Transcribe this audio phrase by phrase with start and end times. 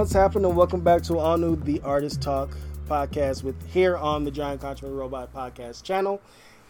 [0.00, 0.54] what's happening?
[0.54, 2.56] Welcome back to new The Artist Talk
[2.88, 6.22] podcast with here on the Giant Controversial Robot podcast channel.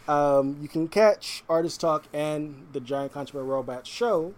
[0.09, 4.35] Um, you can catch Artist Talk and the Giant Controversial Robot show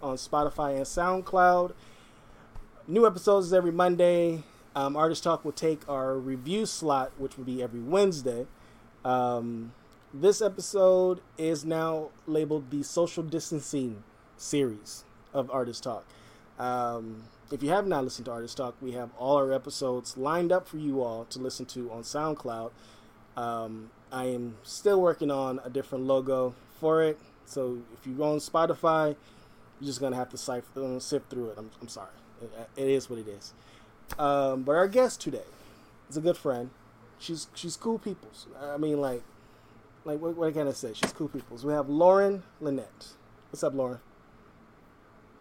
[0.00, 1.72] on Spotify and SoundCloud.
[2.86, 4.44] New episodes every Monday.
[4.76, 8.46] Um, Artist Talk will take our review slot, which will be every Wednesday.
[9.04, 9.72] Um,
[10.14, 14.04] this episode is now labeled the social distancing
[14.36, 16.04] series of Artist Talk.
[16.56, 20.52] Um, if you have not listened to Artist Talk, we have all our episodes lined
[20.52, 22.70] up for you all to listen to on SoundCloud.
[23.36, 27.18] Um, I am still working on a different logo for it.
[27.46, 29.16] So if you go on Spotify,
[29.80, 31.54] you're just going to have to sift, uh, through it.
[31.58, 32.10] I'm, I'm sorry.
[32.42, 33.54] It, it is what it is.
[34.18, 35.46] Um, but our guest today
[36.10, 36.70] is a good friend.
[37.18, 38.30] She's she's cool people.
[38.60, 39.22] I mean, like,
[40.04, 40.92] like what, what can I say?
[40.94, 41.58] She's cool people.
[41.62, 43.08] We have Lauren Lynette.
[43.50, 43.98] What's up, Lauren?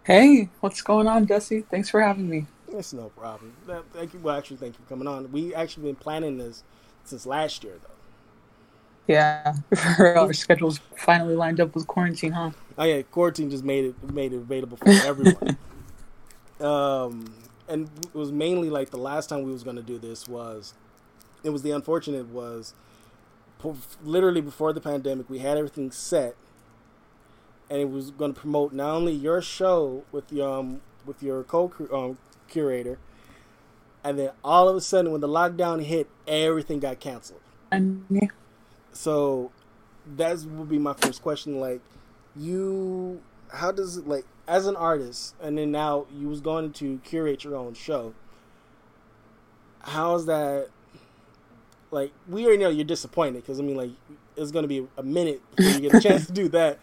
[0.07, 1.65] Hey, what's going on, Jesse?
[1.69, 2.45] Thanks for having me.
[2.69, 3.51] It's no problem.
[3.91, 4.21] Thank you.
[4.21, 5.29] Well, actually, thank you for coming on.
[5.33, 6.63] We actually been planning this
[7.03, 9.13] since last year, though.
[9.13, 9.55] Yeah,
[9.99, 12.51] our schedules finally lined up with quarantine, huh?
[12.77, 15.57] Oh yeah, quarantine just made it made it available for everyone.
[16.61, 17.25] um,
[17.67, 20.73] and it was mainly like the last time we was going to do this was,
[21.43, 22.73] it was the unfortunate was,
[24.01, 26.37] literally before the pandemic, we had everything set
[27.69, 31.43] and it was going to promote not only your show with your um, with your
[31.43, 32.97] co um, curator,
[34.03, 37.41] and then all of a sudden when the lockdown hit, everything got canceled.
[37.71, 38.27] And yeah.
[38.93, 39.51] So
[40.15, 41.59] that would be my first question.
[41.59, 41.81] Like,
[42.35, 46.99] you, how does it like as an artist, and then now you was going to
[47.03, 48.13] curate your own show.
[49.81, 50.69] How's that?
[51.91, 53.91] Like, we already know you're disappointed because I mean, like,
[54.35, 56.79] it's going to be a minute before you get a chance to do that.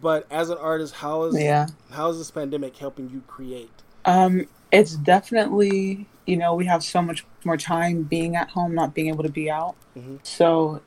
[0.00, 1.66] But as an artist, how is yeah.
[1.90, 3.70] how is this pandemic helping you create?
[4.04, 8.94] Um, it's definitely you know we have so much more time being at home, not
[8.94, 9.76] being able to be out.
[9.96, 10.16] Mm-hmm.
[10.22, 10.82] So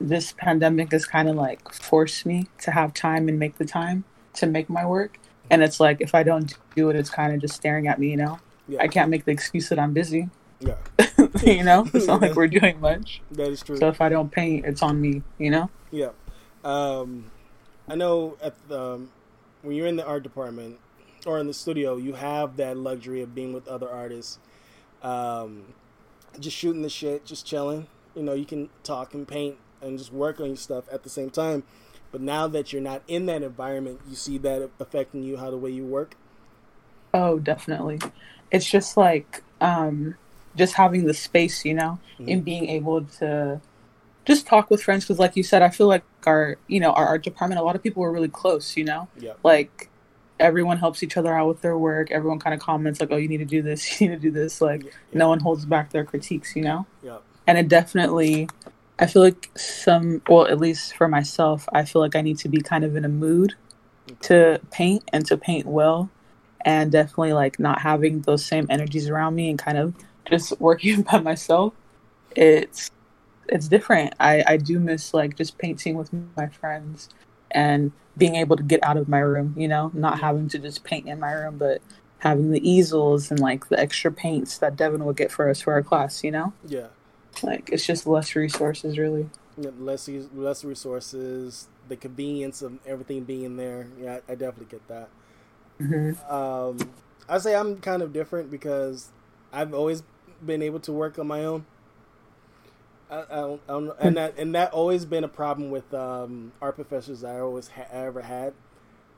[0.00, 4.04] this pandemic has kind of like forced me to have time and make the time
[4.34, 5.18] to make my work.
[5.50, 8.10] And it's like if I don't do it, it's kind of just staring at me.
[8.10, 8.38] You know,
[8.68, 8.82] yeah.
[8.82, 10.28] I can't make the excuse that I'm busy.
[10.60, 10.76] Yeah.
[11.44, 13.20] you know, it's not like we're doing much.
[13.32, 13.76] That is true.
[13.76, 15.22] So if I don't paint, it's on me.
[15.38, 15.70] You know.
[15.90, 16.10] Yeah.
[16.64, 17.30] Um,
[17.88, 19.10] I know at the, um,
[19.62, 20.78] when you're in the art department
[21.24, 24.38] or in the studio, you have that luxury of being with other artists,
[25.02, 25.74] um,
[26.38, 27.86] just shooting the shit, just chilling.
[28.14, 31.10] You know, you can talk and paint and just work on your stuff at the
[31.10, 31.62] same time.
[32.12, 35.56] But now that you're not in that environment, you see that affecting you how the
[35.56, 36.16] way you work.
[37.12, 38.00] Oh, definitely.
[38.50, 40.16] It's just like um,
[40.54, 42.28] just having the space, you know, mm-hmm.
[42.28, 43.60] and being able to
[44.26, 47.06] just talk with friends because like you said i feel like our you know our
[47.06, 49.32] art department a lot of people were really close you know yeah.
[49.42, 49.88] like
[50.38, 53.28] everyone helps each other out with their work everyone kind of comments like oh you
[53.28, 54.90] need to do this you need to do this like yeah.
[55.14, 57.18] no one holds back their critiques you know yeah.
[57.46, 58.48] and it definitely
[58.98, 62.48] i feel like some well at least for myself i feel like i need to
[62.48, 63.54] be kind of in a mood
[64.10, 64.16] okay.
[64.20, 66.10] to paint and to paint well
[66.62, 69.94] and definitely like not having those same energies around me and kind of
[70.28, 71.72] just working by myself
[72.34, 72.90] it's
[73.48, 74.14] it's different.
[74.20, 77.08] I I do miss like just painting with my friends
[77.50, 79.54] and being able to get out of my room.
[79.56, 81.82] You know, not having to just paint in my room, but
[82.18, 85.72] having the easels and like the extra paints that Devin will get for us for
[85.72, 86.24] our class.
[86.24, 86.52] You know.
[86.66, 86.88] Yeah.
[87.42, 89.28] Like it's just less resources, really.
[89.58, 93.88] Yeah, less less resources, the convenience of everything being there.
[94.00, 95.08] Yeah, I, I definitely get that.
[95.80, 96.32] Mm-hmm.
[96.32, 96.90] Um,
[97.28, 99.10] I say I'm kind of different because
[99.52, 100.02] I've always
[100.44, 101.66] been able to work on my own.
[103.10, 106.52] I, I, don't, I don't, and that and that always been a problem with um,
[106.60, 108.54] art professors I always ha- ever had.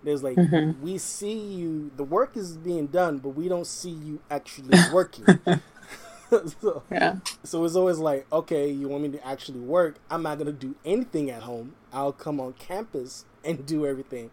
[0.03, 0.83] There's like mm-hmm.
[0.83, 5.27] we see you, the work is being done, but we don't see you actually working.
[6.61, 7.17] so, yeah.
[7.43, 9.97] So it's always like, okay, you want me to actually work?
[10.11, 11.75] I'm not gonna do anything at home.
[11.93, 14.31] I'll come on campus and do everything,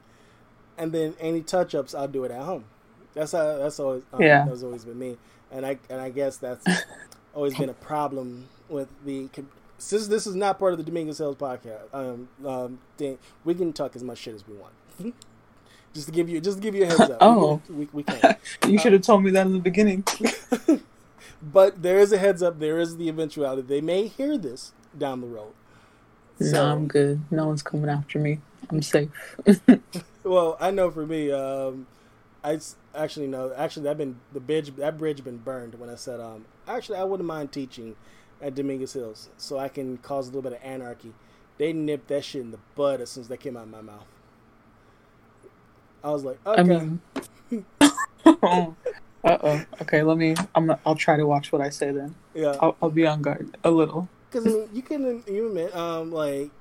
[0.78, 2.66] and then any touch ups I'll do it at home.
[3.14, 3.58] That's how.
[3.58, 4.04] That's always.
[4.12, 4.46] Um, yeah.
[4.46, 5.18] That's always been me,
[5.52, 6.66] and I and I guess that's
[7.34, 9.30] always been a problem with the
[9.78, 11.94] since this is not part of the Dominguez Hills podcast.
[11.94, 14.74] Um, um, Dan, we can talk as much shit as we want.
[15.94, 17.18] just to give you, just to give you a heads up.
[17.22, 18.36] oh, we, we, can.
[18.68, 20.04] you should have told me that in the beginning.
[21.42, 22.60] but there is a heads up.
[22.60, 25.54] There is the eventuality they may hear this down the road.
[26.40, 27.22] So, no, I'm good.
[27.32, 28.40] No one's coming after me.
[28.70, 29.10] I'm safe.
[30.24, 31.88] well, I know for me, um,
[32.44, 32.60] I
[32.94, 33.54] actually know.
[33.56, 34.76] Actually, that been the bridge.
[34.76, 37.96] That bridge been burned when I said, um, actually, I wouldn't mind teaching
[38.42, 41.14] at Dominguez Hills, so I can cause a little bit of anarchy.
[41.58, 43.82] They nipped that shit in the bud as soon as that came out of my
[43.82, 44.08] mouth.
[46.04, 46.60] I was like, okay.
[46.60, 47.02] I mean,
[49.26, 49.66] Uh oh.
[49.82, 50.36] Okay, let me.
[50.54, 50.72] I'm.
[50.86, 52.14] I'll try to watch what I say then.
[52.36, 54.08] Yeah, I'll, I'll be on guard a little.
[54.30, 56.52] because I mean, you can you admit, um, like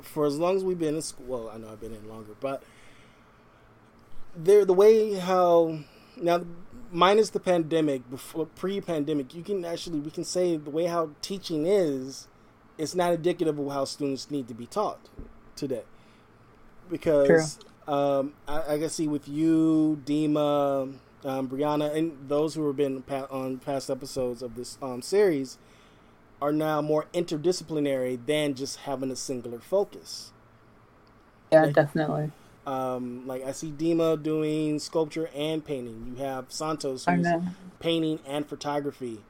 [0.00, 1.26] for as long as we've been in school.
[1.26, 2.62] Well, I know I've been in longer, but
[4.36, 5.80] there the way how
[6.16, 6.42] now
[6.92, 11.66] minus the pandemic before pre-pandemic you can actually we can say the way how teaching
[11.66, 12.28] is
[12.78, 15.08] it's not indicative of how students need to be taught
[15.56, 15.82] today.
[16.90, 20.94] Because um, I, I can see with you Dima
[21.24, 25.58] um, Brianna and those who have been pa- on past episodes of this um, series
[26.40, 30.32] are now more interdisciplinary than just having a singular focus.
[31.52, 32.32] Yeah, Like- definitely.
[32.66, 36.14] Um, like I see Dima doing sculpture and painting.
[36.16, 37.26] You have Santos who's
[37.80, 39.20] painting and photography.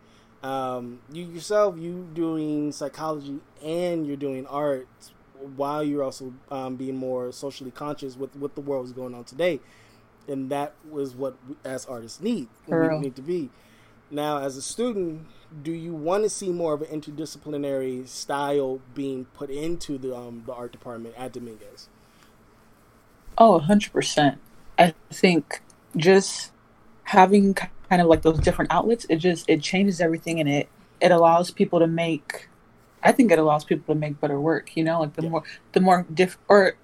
[0.43, 4.89] Um, you yourself, you doing psychology and you're doing art
[5.57, 9.25] while you're also um, being more socially conscious with what the world is going on
[9.25, 9.61] today.
[10.29, 12.49] And that was what we, as artists need.
[12.99, 13.51] We need to be.
[14.11, 15.27] Now, as a student,
[15.63, 20.43] do you want to see more of an interdisciplinary style being put into the um,
[20.47, 21.89] the art department at Dominguez?
[23.45, 24.37] Oh, 100%.
[24.79, 25.63] I think
[25.97, 26.53] just
[27.03, 30.69] having kind of like those different outlets, it just it changes everything and it
[31.01, 32.49] it allows people to make
[33.03, 35.01] I think it allows people to make better work, you know?
[35.01, 35.31] Like the Yeah.
[35.31, 35.43] more
[35.73, 36.75] the more diff or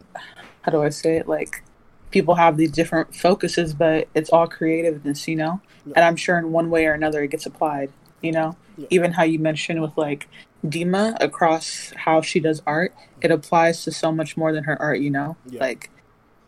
[0.63, 1.29] how do I say it?
[1.29, 1.63] Like
[2.11, 5.61] people have these different focuses, but it's all creativeness, you know?
[5.87, 5.93] Yeah.
[5.95, 8.57] And I'm sure in one way or another it gets applied, you know?
[8.77, 8.89] Yeah.
[8.91, 10.27] Even how you mentioned with like
[10.67, 14.99] Dima across how she does art, it applies to so much more than her art,
[14.99, 15.37] you know?
[15.53, 15.91] Like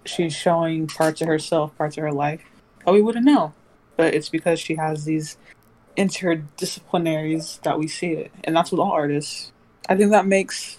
[0.05, 2.43] she's showing parts of herself, parts of her life
[2.85, 3.53] that we wouldn't know.
[3.97, 5.37] But it's because she has these
[5.97, 8.33] interdisciplinaries that we see it.
[8.45, 9.53] And that's with all artists.
[9.89, 10.79] I think that makes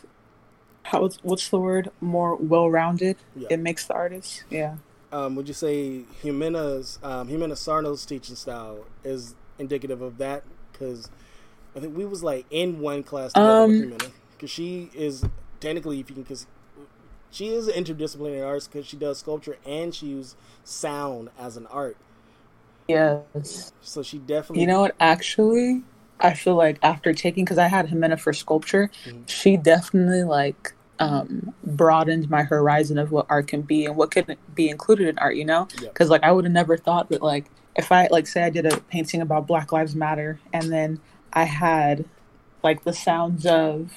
[0.83, 1.91] how what's the word?
[2.01, 3.17] More well rounded.
[3.35, 3.47] Yeah.
[3.51, 4.43] It makes the artist.
[4.49, 4.75] Yeah.
[5.11, 10.43] um, would you say Jimena's um, Jimena Sarno's teaching style is indicative of that?
[10.71, 11.09] Because
[11.75, 13.97] I think we was like in one class together Um,
[14.31, 15.23] because she is
[15.59, 16.37] technically, if you can,
[17.31, 21.65] she is an interdisciplinary artist because she does sculpture and she uses sound as an
[21.67, 21.97] art.
[22.87, 23.71] Yes.
[23.81, 24.95] So she definitely, You know what?
[24.99, 25.83] Actually,
[26.19, 29.27] I feel like after taking, because I had Jimena for sculpture, Mhm.
[29.27, 34.35] she definitely like um broadened my horizon of what art can be and what can
[34.53, 35.35] be included in art.
[35.35, 35.89] You know, Yeah.
[35.89, 37.45] because like I would have never thought that like
[37.75, 40.99] if I like say I did a painting about Black Lives Matter and then
[41.33, 42.05] I had
[42.63, 43.91] like the sounds of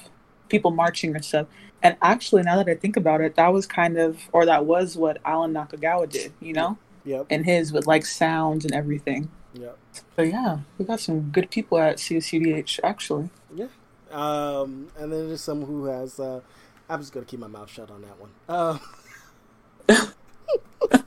[0.49, 1.47] people marching or stuff.
[1.83, 4.97] And actually, now that I think about it, that was kind of, or that was
[4.97, 9.29] what Alan Nakagawa did, you know, Yep, and his with like sounds and everything.
[9.53, 9.77] yep.
[10.15, 13.29] But yeah, we got some good people at CSUDH actually.
[13.53, 13.67] Yeah.
[14.11, 16.19] Um, and then there's someone who has.
[16.19, 16.41] Uh,
[16.89, 18.31] I'm just gonna keep my mouth shut on that one.
[18.49, 18.77] Uh,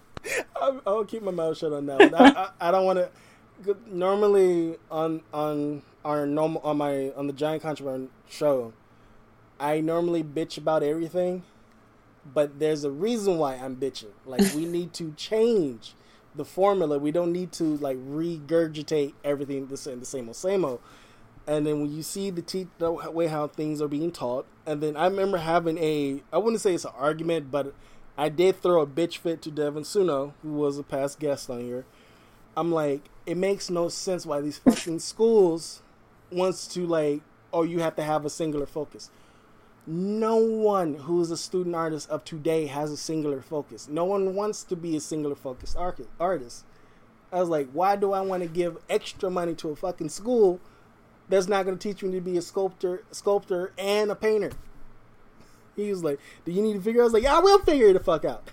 [0.61, 2.15] I'll, I'll keep my mouth shut on that one.
[2.15, 3.77] I, I, I don't want to.
[3.87, 8.73] Normally on on our normal on my on the Giant Contraband show,
[9.61, 11.43] I normally bitch about everything,
[12.33, 14.13] but there's a reason why I'm bitching.
[14.27, 15.95] Like we need to change
[16.35, 16.99] the formula.
[16.99, 20.81] We don't need to like regurgitate everything the same the same old same old
[21.49, 24.83] and then when you see the, te- the way how things are being taught, and
[24.83, 27.73] then I remember having a I wouldn't say it's an argument, but
[28.19, 31.61] I did throw a bitch fit to Devin Suno, who was a past guest on
[31.61, 31.87] here.
[32.55, 35.81] I'm like, it makes no sense why these fucking schools
[36.31, 39.11] wants to like, oh, you have to have a singular focus.
[39.91, 43.89] No one who is a student artist of today has a singular focus.
[43.89, 46.65] No one wants to be a singular focused artist.
[47.33, 50.61] I was like, why do I want to give extra money to a fucking school
[51.31, 54.51] that's not going to teach me to be a sculptor, sculptor and a painter?
[55.75, 57.05] He was like, "Do you need to figure?" out?
[57.05, 58.51] I was like, "Yeah, I will figure it the fuck out."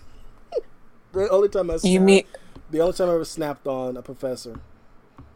[1.12, 2.24] the only time I You snapped- mean,
[2.72, 4.60] the only time I ever snapped on a professor.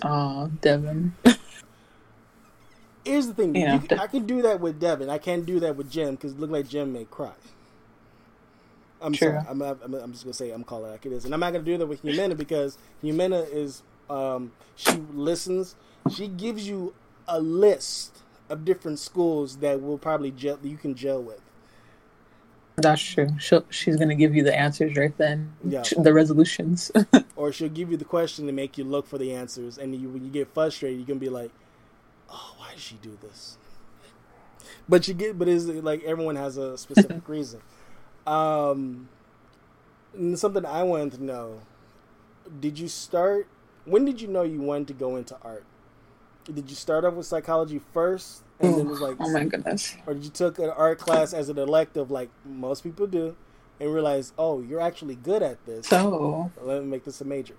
[0.06, 1.14] oh, Devin.
[3.10, 5.10] Here's the thing: You know, you I can do that with Devin.
[5.10, 7.32] I can't do that with Jim because it looked like Jim may cry.
[9.02, 9.30] I'm True.
[9.30, 9.46] sorry.
[9.50, 11.52] I'm, I'm, I'm just gonna say I'm calling it like it is, and I'm not
[11.52, 15.76] gonna do that with Jimena because Jimena is um, she listens.
[16.12, 16.94] She gives you
[17.28, 21.42] a list of different schools that will probably gel you can gel with.
[22.76, 23.30] That's true.
[23.40, 25.52] She'll, she's gonna give you the answers right then.
[25.64, 25.84] Yeah.
[25.98, 26.92] The resolutions.
[27.36, 30.10] or she'll give you the question to make you look for the answers, and you,
[30.10, 31.52] when you get frustrated, you can be like,
[32.32, 33.58] "Oh, why did she do this?"
[34.88, 37.62] But you get, but is like everyone has a specific reason.
[38.26, 39.10] Um,
[40.36, 41.62] something I wanted to know:
[42.60, 43.48] Did you start?
[43.86, 45.64] When did you know you wanted to go into art?
[46.46, 49.96] Did you start off with psychology first, and then it was like, oh my goodness.
[50.06, 53.36] or did you took an art class as an elective, like most people do,
[53.80, 55.88] and realize, oh, you're actually good at this?
[55.88, 57.56] So Let me make this a major.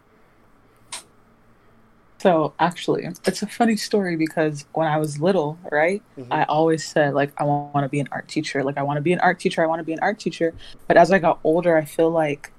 [2.21, 6.27] So actually, it's a funny story because when I was little, right, Mhm.
[6.31, 8.63] I always said like I want to be an art teacher.
[8.63, 9.63] Like I want to be an art teacher.
[9.63, 10.53] I want to be an art teacher.
[10.87, 12.53] But as I got older, I feel like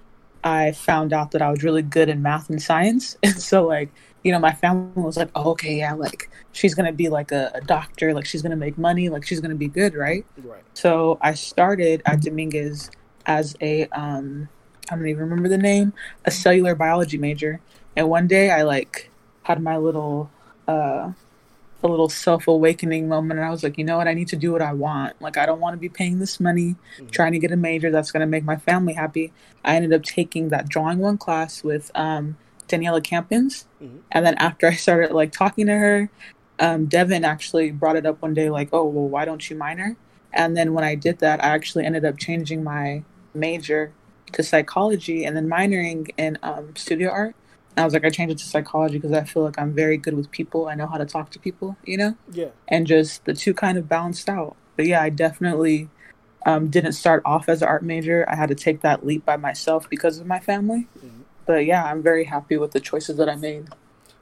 [0.43, 3.91] I found out that I was really good in math and science, and so like
[4.23, 7.51] you know my family was like, oh, okay, yeah, like she's gonna be like a,
[7.53, 8.15] a doctor.
[8.15, 9.09] Like she's gonna make money.
[9.09, 10.25] Like she's gonna be good, right?
[10.43, 10.63] Right.
[10.73, 12.89] So I started at Dominguez
[13.27, 14.49] as a um
[14.89, 15.93] I don't even remember the name,
[16.25, 17.61] a cellular biology major.
[17.95, 19.10] And one day I like
[19.43, 20.29] had my little
[20.67, 21.12] uh
[21.83, 24.36] a little self awakening moment and I was like, you know what, I need to
[24.36, 25.19] do what I want.
[25.19, 27.10] Like I don't want to be paying this money, Mhm.
[27.10, 29.33] trying to get a major that's gonna make my family happy.
[29.65, 33.65] I ended up taking that drawing one class with um Daniela Campins.
[33.81, 34.00] Mhm.
[34.12, 36.10] And then after I started like talking to her,
[36.60, 39.95] um, Devin actually brought it up one day, like, "Oh, well, why don't you minor?"
[40.31, 43.91] And then when I did that, I actually ended up changing my major
[44.33, 47.36] to psychology and then minoring in um, studio art.
[47.77, 50.13] I was like, I changed it to psychology because I feel like I'm very good
[50.13, 50.67] with people.
[50.67, 52.49] I know how to talk to people, you know, Yeah.
[52.67, 54.55] and just the two kind of balanced out.
[54.75, 55.89] But yeah, I definitely
[56.45, 58.25] um, didn't start off as an art major.
[58.27, 60.87] I had to take that leap by myself because of my family.
[60.99, 61.21] Mhm.
[61.45, 63.69] But yeah, I'm very happy with the choices that I made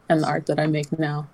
[0.10, 1.28] and the art that I make now.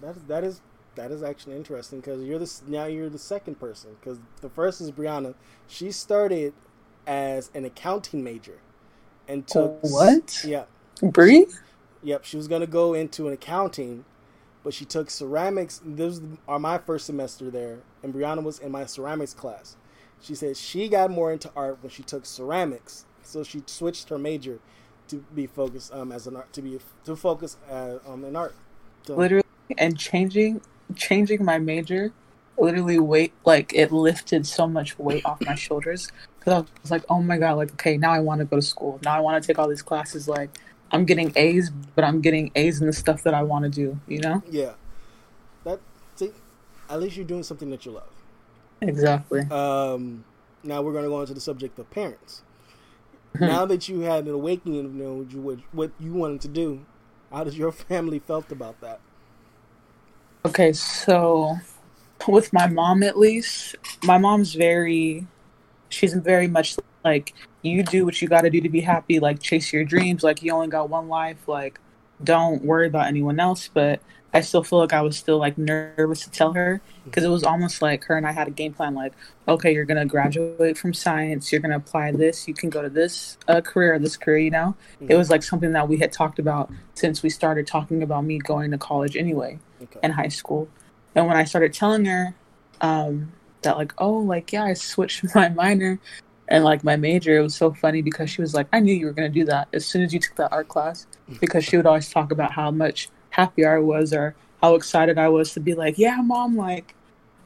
[0.00, 0.60] That is that is
[0.94, 4.80] that is actually interesting because you're this now you're the second person because the first
[4.80, 5.34] is Brianna.
[5.68, 6.52] She started
[7.06, 8.58] as an accounting major
[9.28, 10.44] and took What?
[10.46, 10.64] Yeah.
[11.00, 11.46] Bree?
[12.02, 12.24] Yep.
[12.24, 14.04] She was gonna go into an accounting,
[14.64, 15.80] but she took ceramics.
[15.84, 19.76] This was are my first semester there, and Brianna was in my ceramics class.
[20.20, 24.18] She said she got more into art when she took ceramics, so she switched her
[24.18, 24.58] major
[25.08, 28.54] to be focused um as an art to be to focus uh, um in art.
[29.06, 29.42] So, literally
[29.78, 30.60] and changing
[30.94, 32.12] changing my major
[32.58, 36.08] literally weight like it lifted so much weight off my shoulders
[36.38, 38.62] because i was like oh my god like okay now i want to go to
[38.62, 40.50] school now i want to take all these classes like
[40.92, 43.98] i'm getting a's but i'm getting a's in the stuff that i want to do
[44.06, 44.72] you know Yeah.
[45.64, 45.78] That
[46.16, 46.30] see,
[46.90, 48.10] at least you're doing something that you love.
[48.80, 50.24] exactly Um,
[50.64, 52.42] now we're going to go into the subject of parents.
[53.38, 53.46] Hmm.
[53.46, 56.40] now that you had an awakening of you know, what you- what, what you wanted
[56.42, 56.84] to do,
[57.32, 59.00] how does your family felt about that?
[60.44, 61.56] Okay, so
[62.28, 65.26] with my mom at least, my mom's very
[65.88, 69.40] she's very much like you do what you got to do to be happy, like
[69.40, 71.80] chase your dreams, like you only got one life, like
[72.22, 74.00] don't worry about anyone else, but
[74.34, 77.42] I still feel like I was still like nervous to tell her because it was
[77.44, 79.12] almost like her and I had a game plan like
[79.48, 82.80] okay, you're going to graduate from science, you're going to apply this, you can go
[82.80, 84.76] to this uh, career, this career, you know.
[85.00, 88.38] It was like something that we had talked about since we started talking about me
[88.38, 89.98] going to college anyway Okay.
[90.02, 90.68] in high school.
[91.14, 92.34] And when I started telling her
[92.80, 93.32] um,
[93.62, 95.98] that, like, oh, like, yeah, I switched my minor
[96.48, 99.06] and like my major, it was so funny because she was like, I knew you
[99.06, 101.40] were going to do that as soon as you took that art class mm.
[101.40, 105.28] because she would always talk about how much happier I was or how excited I
[105.28, 106.94] was to be like, yeah, mom, like,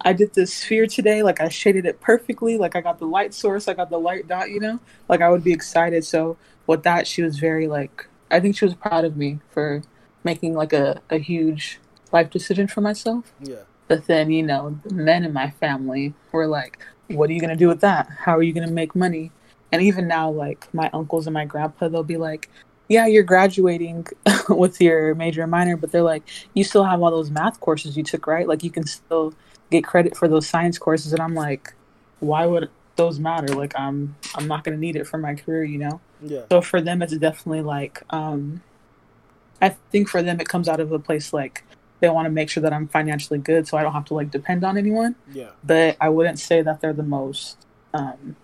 [0.03, 1.23] I did this sphere today.
[1.23, 2.59] Like, I shaded it perfectly.
[2.59, 4.79] Like, I got the light source, I got the light dot, you know?
[5.09, 6.05] Like, I would be excited.
[6.05, 6.37] So,
[6.67, 9.83] with that, she was very, like, I think she was proud of me for
[10.25, 11.79] making like a, a huge
[12.13, 13.33] life decision for myself.
[13.41, 13.65] Yeah.
[13.89, 17.51] But then, you know, the men in my family were like, what are you going
[17.51, 18.09] to do with that?
[18.19, 19.31] How are you going to make money?
[19.73, 22.49] And even now, like my uncles and my grandpa, they'll be like,
[22.89, 24.07] yeah, you're graduating
[24.49, 26.23] with your major and minor, but they're like,
[26.55, 28.47] you still have all those math courses you took, right?
[28.47, 29.35] Like you can still
[29.71, 31.13] get credit for those science courses.
[31.13, 31.75] And I'm like,
[32.21, 33.55] why would those matter?
[33.55, 36.01] Like I'm, I'm not going to need it for my career, you know?
[36.23, 36.43] Yeah.
[36.51, 38.63] So for them, it's definitely like, um,
[39.61, 41.65] I think for them, it comes out of a place like
[42.01, 44.31] they want to make sure that I'm financially good, so I don't have to like
[44.31, 45.17] depend on anyone.
[45.33, 45.51] Yeah.
[45.65, 47.57] But I wouldn't say that they're the most
[47.95, 48.37] um,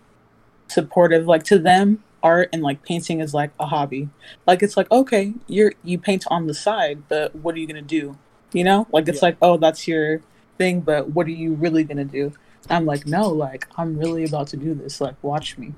[0.68, 1.26] supportive.
[1.26, 4.08] Like to them, art and like painting is like a hobby.
[4.46, 7.82] Like it's like okay, you're you paint on the side, but what are you gonna
[7.82, 8.16] do?
[8.52, 9.26] You know, like it's Yeah.
[9.28, 10.20] like oh that's your
[10.58, 12.32] thing, but what are you really gonna do?
[12.70, 15.00] I'm like no, like I'm really about to do this.
[15.00, 15.74] Like watch me,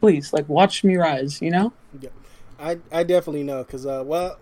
[0.00, 0.32] please.
[0.32, 1.40] Like watch me rise.
[1.40, 1.72] You know.
[2.00, 2.10] Yeah.
[2.58, 4.38] I I definitely know because uh well,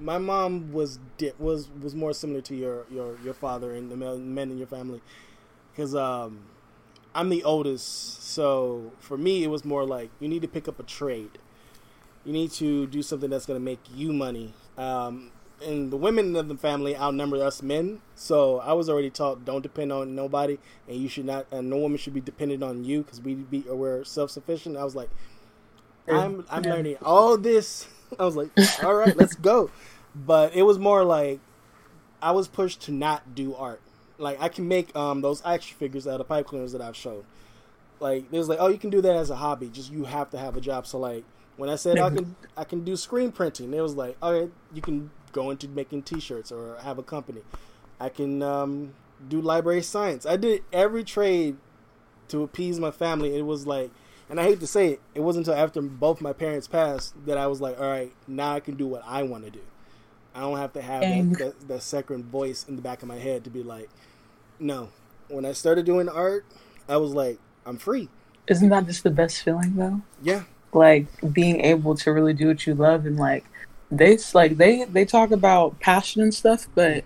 [0.00, 3.96] my mom was di- was was more similar to your your your father and the
[3.96, 5.00] men in your family
[5.72, 6.40] because um
[7.14, 10.78] I'm the oldest, so for me it was more like you need to pick up
[10.78, 11.38] a trade.
[12.24, 14.52] You need to do something that's going to make you money.
[14.76, 15.32] Um,
[15.64, 19.62] and the women of the family outnumber us men, so I was already taught don't
[19.62, 23.02] depend on nobody, and you should not, and no woman should be dependent on you
[23.02, 24.76] because we be we're self sufficient.
[24.76, 25.10] I was like,
[26.06, 27.88] I'm I'm learning all this.
[28.18, 28.50] I was like,
[28.82, 29.70] all right, let's go.
[30.14, 31.40] But it was more like
[32.20, 33.80] I was pushed to not do art.
[34.18, 37.24] Like I can make um those action figures out of pipe cleaners that I've shown.
[38.00, 39.68] Like it was like, oh, you can do that as a hobby.
[39.68, 40.86] Just you have to have a job.
[40.86, 41.24] So like
[41.56, 44.82] when I said I can I can do screen printing, it was like, okay, you
[44.82, 47.42] can go into making T-shirts or have a company.
[48.00, 48.94] I can um,
[49.28, 50.24] do library science.
[50.24, 51.56] I did every trade
[52.28, 53.36] to appease my family.
[53.36, 53.90] It was like,
[54.28, 57.38] and I hate to say it, it wasn't until after both my parents passed that
[57.38, 59.60] I was like, all right, now I can do what I want to do.
[60.34, 63.18] I don't have to have that, that, that second voice in the back of my
[63.18, 63.88] head to be like,
[64.58, 64.90] no.
[65.28, 66.44] When I started doing art,
[66.88, 68.08] I was like, I'm free.
[68.46, 70.00] Isn't that just the best feeling though?
[70.22, 70.44] Yeah.
[70.72, 73.44] Like being able to really do what you love and like
[73.90, 77.04] they like they they talk about passion and stuff, but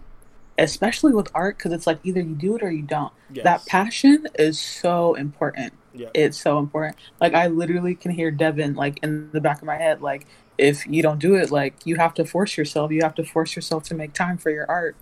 [0.59, 3.13] especially with art because it's like either you do it or you don't.
[3.33, 3.45] Yes.
[3.45, 5.73] That passion is so important.
[5.95, 6.09] Yeah.
[6.15, 6.97] It's so important.
[7.21, 10.27] Like I literally can hear Devin like in the back of my head like
[10.59, 12.91] if you don't do it like you have to force yourself.
[12.91, 14.97] You have to force yourself to make time for your art.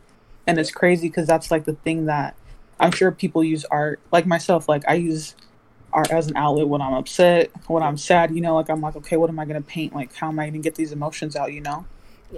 [0.46, 2.34] And it's crazy because that's like the thing that
[2.78, 5.36] I'm sure people use art like myself like I use
[5.92, 8.96] art as an outlet when I'm upset, when I'm sad, you know, like I'm like
[8.96, 9.94] okay, what am I going to paint?
[9.94, 11.86] Like how am I going to get these emotions out, you know?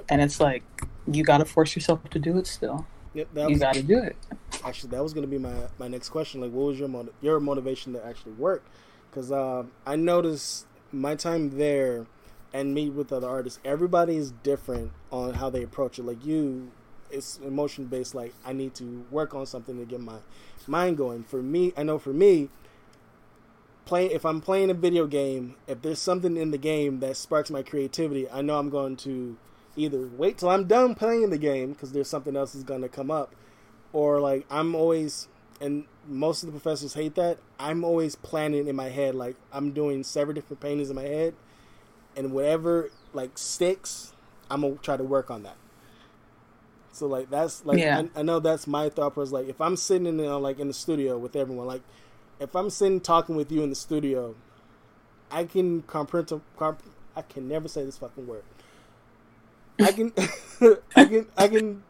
[0.08, 0.62] And it's like
[1.06, 2.86] you got to force yourself to do it still.
[3.14, 4.16] Yep, you got to do it.
[4.64, 6.40] Actually, that was going to be my, my next question.
[6.40, 8.64] Like, what was your motiv- your motivation to actually work?
[9.10, 12.06] Because um, I noticed my time there
[12.52, 13.58] and meet with other artists.
[13.64, 16.04] Everybody is different on how they approach it.
[16.04, 16.70] Like you,
[17.10, 18.14] it's emotion based.
[18.14, 20.18] Like I need to work on something to get my
[20.66, 21.24] mind going.
[21.24, 22.50] For me, I know for me,
[23.84, 27.50] playing if I'm playing a video game, if there's something in the game that sparks
[27.50, 29.36] my creativity, I know I'm going to
[29.76, 32.88] either wait till I'm done playing the game because there's something else is going to
[32.88, 33.34] come up,
[33.92, 35.28] or like I'm always
[35.60, 37.38] and most of the professors hate that.
[37.58, 41.34] I'm always planning in my head like I'm doing several different paintings in my head,
[42.16, 44.12] and whatever like sticks,
[44.50, 45.56] I'm gonna try to work on that.
[46.92, 48.02] So like that's like yeah.
[48.14, 49.32] I, I, know that's my thought process.
[49.32, 51.82] Like if I'm sitting in the, like in the studio with everyone, like
[52.38, 54.34] if I'm sitting talking with you in the studio,
[55.30, 56.42] I can comprehend.
[56.58, 56.82] Comp-
[57.14, 58.42] I can never say this fucking word.
[59.80, 60.12] I can,
[60.96, 61.82] I can, I can.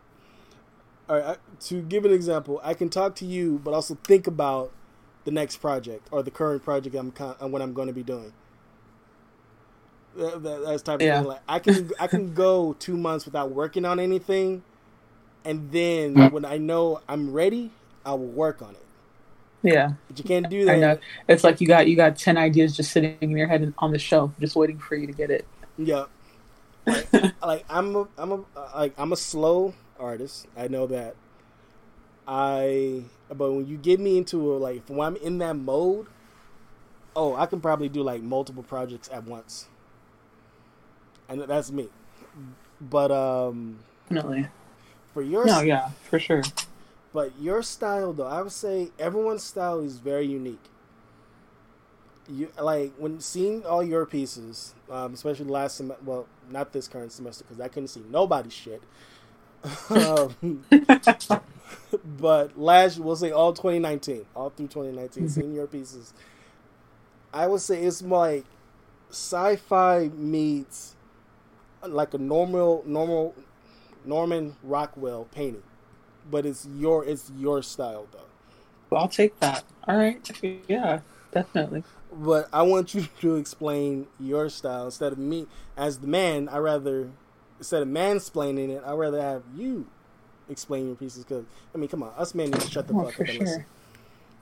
[1.08, 4.26] All right, I, to give an example, I can talk to you, but also think
[4.26, 4.72] about
[5.24, 8.32] the next project or the current project I'm con- what I'm going to be doing.
[10.16, 11.20] That, that, that's type of yeah.
[11.20, 11.28] thing.
[11.28, 14.62] Like I can, I can go two months without working on anything,
[15.44, 16.32] and then mm.
[16.32, 17.70] when I know I'm ready,
[18.04, 18.86] I will work on it.
[19.62, 20.74] Yeah, but you can't do that.
[20.74, 20.98] I know.
[21.28, 23.98] It's like you got you got ten ideas just sitting in your head on the
[23.98, 25.46] shelf, just waiting for you to get it.
[25.78, 26.06] Yeah,
[26.86, 30.46] like, like I'm a I'm a like I'm a slow artist.
[30.56, 31.14] I know that.
[32.26, 36.06] I but when you get me into a, like when I'm in that mode,
[37.16, 39.68] oh, I can probably do like multiple projects at once,
[41.28, 41.88] and that's me.
[42.80, 44.48] But um, definitely
[45.12, 46.42] for your no, yeah, for sure.
[47.12, 50.70] But your style, though, I would say everyone's style is very unique
[52.28, 56.02] you like when seeing all your pieces, um, especially the last semester.
[56.04, 58.82] Well, not this current semester because I couldn't see nobody's shit.
[59.90, 60.64] um,
[62.18, 65.28] but last, we'll say all 2019, all through 2019, mm-hmm.
[65.32, 66.12] seeing your pieces,
[67.32, 68.44] I would say it's more like
[69.10, 70.96] sci-fi meets
[71.86, 73.34] like a normal, normal
[74.04, 75.62] Norman Rockwell painting,
[76.30, 78.18] but it's your it's your style though.
[78.90, 79.64] Well, I'll take that.
[79.86, 81.00] All right, yeah,
[81.32, 81.84] definitely
[82.14, 85.46] but I want you to explain your style instead of me
[85.76, 86.48] as the man.
[86.48, 87.10] I rather
[87.58, 89.86] instead of mansplaining it, I rather have you
[90.48, 91.24] explain your pieces.
[91.24, 91.44] Because
[91.74, 93.66] I mean, come on, us men need to shut the oh, fuck up sure.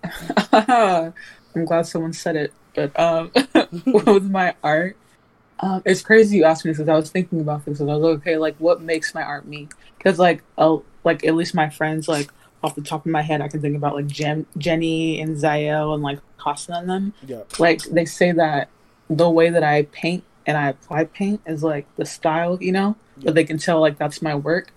[1.55, 2.53] I'm glad someone said it.
[2.75, 3.31] But um,
[3.87, 4.97] with my art,
[5.61, 7.79] um, it's crazy you asked me this because I was thinking about this.
[7.79, 9.69] Because I was like, okay, like what makes my art me?
[9.99, 12.31] Because like, oh, like at least my friends like
[12.63, 15.95] off the top of my head, I can think about like Jen, Jenny and Zael
[15.95, 17.13] and like Hassan and them.
[17.27, 17.43] Yeah.
[17.59, 18.69] Like they say that
[19.09, 22.97] the way that I paint and I apply paint is like the style, you know,
[23.19, 23.27] yeah.
[23.27, 24.73] but they can tell like that's my work.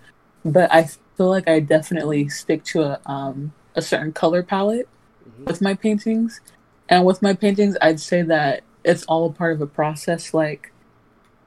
[0.46, 4.88] But I feel like I definitely stick to a um a certain color palette
[5.28, 5.46] mm-hmm.
[5.46, 6.42] with my paintings.
[6.90, 10.34] And with my paintings, I'd say that it's all a part of a process.
[10.34, 10.72] Like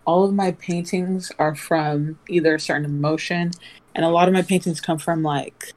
[0.05, 3.53] all of my paintings are from either a certain emotion,
[3.95, 5.73] and a lot of my paintings come from like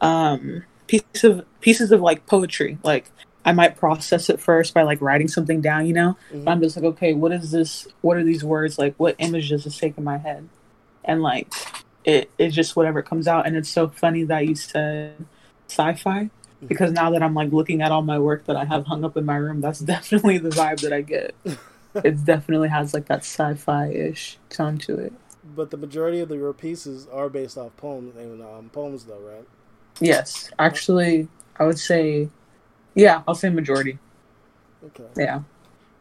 [0.00, 2.78] um pieces of pieces of like poetry.
[2.82, 3.10] Like
[3.44, 6.16] I might process it first by like writing something down, you know.
[6.32, 6.48] Mm-hmm.
[6.48, 7.86] I'm just like, okay, what is this?
[8.00, 8.78] What are these words?
[8.78, 10.48] Like, what image does this take in my head?
[11.04, 11.52] And like,
[12.04, 13.46] it it's just whatever comes out.
[13.46, 15.24] And it's so funny that you said
[15.68, 16.66] sci-fi mm-hmm.
[16.66, 19.16] because now that I'm like looking at all my work that I have hung up
[19.16, 21.34] in my room, that's definitely the vibe that I get.
[21.94, 25.12] it definitely has like that sci-fi ish tone to it.
[25.56, 29.20] But the majority of the, your pieces are based off poems and um, poems, though,
[29.20, 29.46] right?
[30.00, 32.28] Yes, actually, I would say,
[32.94, 33.98] yeah, I'll say majority.
[34.86, 35.04] Okay.
[35.16, 35.42] Yeah.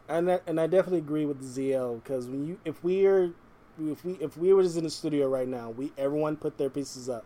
[0.09, 3.31] And that, and I definitely agree with ZL because when you if we are
[3.79, 6.69] if we if we were just in the studio right now, we everyone put their
[6.69, 7.25] pieces up.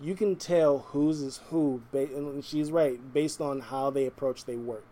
[0.00, 4.56] You can tell whose is who, and she's right, based on how they approach their
[4.56, 4.84] work.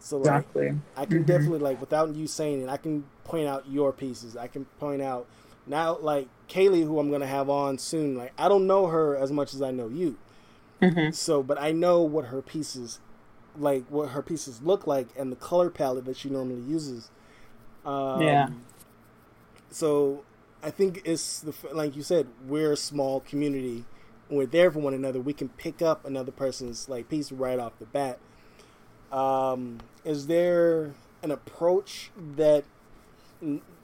[0.00, 0.74] So like, exactly.
[0.96, 1.26] I can mm-hmm.
[1.26, 4.36] definitely like without you saying it, I can point out your pieces.
[4.36, 5.26] I can point out
[5.66, 8.16] now like Kaylee, who I'm gonna have on soon.
[8.16, 10.16] Like I don't know her as much as I know you,
[10.80, 11.10] mm-hmm.
[11.12, 13.00] so but I know what her pieces,
[13.58, 17.10] like what her pieces look like, and the color palette that she normally uses.
[17.84, 18.48] Um, yeah.
[19.70, 20.24] So
[20.62, 23.84] I think it's the like you said, we're a small community.
[24.30, 25.20] We're there for one another.
[25.20, 28.18] We can pick up another person's like piece right off the bat.
[29.12, 32.64] Um, is there an approach that,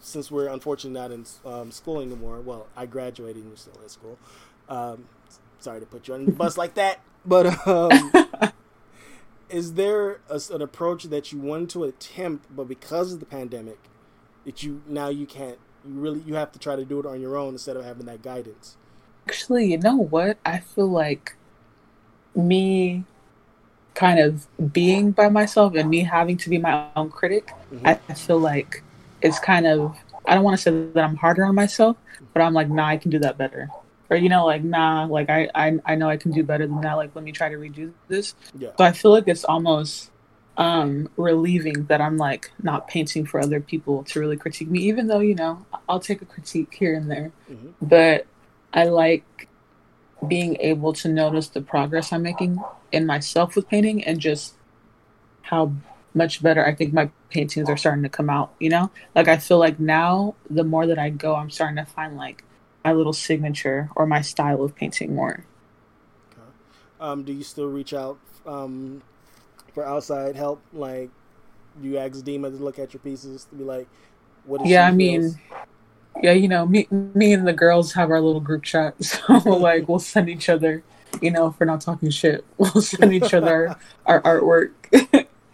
[0.01, 3.89] since we're unfortunately not in um, school anymore, well, I graduated and you're still in
[3.89, 4.19] school.
[4.69, 5.07] Um,
[5.59, 8.13] sorry to put you on the bus like that, but um,
[9.51, 13.79] is there a, an approach that you wanted to attempt, but because of the pandemic,
[14.45, 17.21] that you now you can't, you really you have to try to do it on
[17.21, 18.77] your own instead of having that guidance?
[19.29, 20.39] Actually, you know what?
[20.45, 21.37] I feel like
[22.35, 23.05] me
[23.95, 27.87] kind of being by myself and me having to be my own critic, mm-hmm.
[27.87, 28.83] I, feel like
[29.23, 31.97] it's kind of I don't want to say that I'm harder on myself,
[32.35, 33.69] but I'm like, nah, I can do that better.
[34.11, 36.81] Or you know, like nah, like I I, I know I can do better than
[36.81, 36.95] that.
[36.95, 38.35] Like let me try to redo this.
[38.59, 38.71] Yeah.
[38.77, 40.11] So I feel like it's almost
[40.57, 45.07] um relieving that I'm like not painting for other people to really critique me, even
[45.07, 47.33] though, you know, I'll take a critique here and there.
[47.51, 47.69] Mm-hmm.
[47.81, 48.27] But
[48.73, 49.49] I like
[50.27, 54.55] being able to notice the progress I'm making in myself with painting and just
[55.43, 55.73] how
[56.15, 58.91] much better I think my paintings are starting to come out, you know?
[59.15, 62.45] Like I feel like now the more that I go, I'm starting to find like
[62.85, 65.45] my little signature or my style of painting more.
[66.33, 66.43] Okay.
[67.01, 69.03] Um, do you still reach out um,
[69.75, 70.63] for outside help?
[70.73, 71.11] Like,
[71.81, 73.87] you ask Dima to look at your pieces to be like,
[74.45, 74.67] what?
[74.67, 75.39] yeah, I mean,
[76.23, 79.89] yeah, you know, me, me and the girls have our little group chat, so like
[79.89, 80.83] we'll send each other,
[81.21, 84.73] you know, if we're not talking shit, we'll send each other our artwork,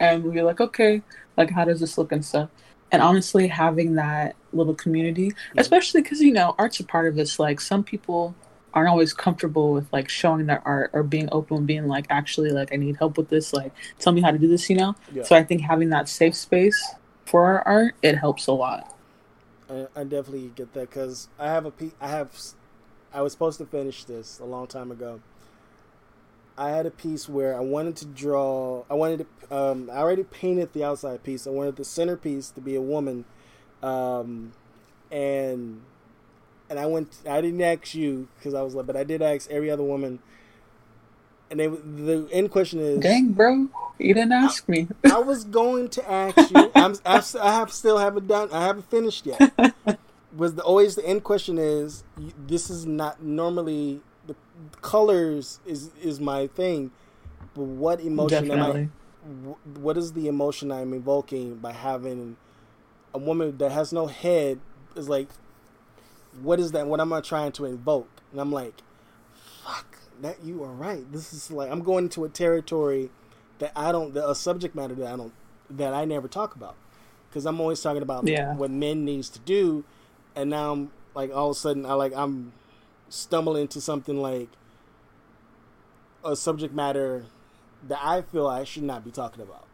[0.00, 1.02] and we'll be like, okay,
[1.36, 2.50] like how does this look and stuff.
[2.92, 7.38] And honestly, having that little community, especially because you know, art's a part of this.
[7.38, 8.34] Like some people
[8.74, 12.72] aren't always comfortable with like showing their art or being open, being like, actually, like
[12.72, 13.52] I need help with this.
[13.52, 14.70] Like, tell me how to do this.
[14.70, 14.94] You know.
[15.12, 15.24] Yeah.
[15.24, 16.80] So I think having that safe space
[17.24, 18.94] for our art, it helps a lot.
[19.68, 22.30] I, I definitely get that because I have a pe- I have
[23.12, 25.20] I was supposed to finish this a long time ago.
[26.58, 28.84] I had a piece where I wanted to draw.
[28.88, 29.56] I wanted to.
[29.56, 31.46] Um, I already painted the outside piece.
[31.46, 33.24] I wanted the centerpiece to be a woman,
[33.82, 34.52] um,
[35.10, 35.82] and
[36.70, 37.18] and I went.
[37.28, 40.18] I didn't ask you because I was like, but I did ask every other woman.
[41.48, 45.88] And they, the end question is, "Dang, bro, you didn't ask me." I was going
[45.90, 46.70] to ask you.
[46.74, 48.48] I'm, I, I have still haven't done.
[48.50, 49.52] I haven't finished yet.
[50.36, 52.04] was the always the end question is
[52.46, 54.00] this is not normally
[54.82, 56.90] colors is is my thing,
[57.54, 58.80] but what emotion Definitely.
[59.24, 59.78] am I?
[59.80, 62.36] What is the emotion I'm evoking by having
[63.12, 64.60] a woman that has no head?
[64.94, 65.28] Is like,
[66.42, 66.86] what is that?
[66.86, 68.08] What am I trying to invoke?
[68.32, 68.74] And I'm like,
[69.64, 71.10] fuck that you are right.
[71.12, 73.10] This is like I'm going into a territory
[73.58, 75.32] that I don't, a subject matter that I don't,
[75.70, 76.76] that I never talk about,
[77.28, 78.54] because I'm always talking about yeah.
[78.54, 79.84] what men needs to do,
[80.34, 82.52] and now I'm like all of a sudden I like I'm
[83.08, 84.48] stumbling into something like
[86.24, 87.24] a subject matter
[87.88, 89.64] that I feel I should not be talking about.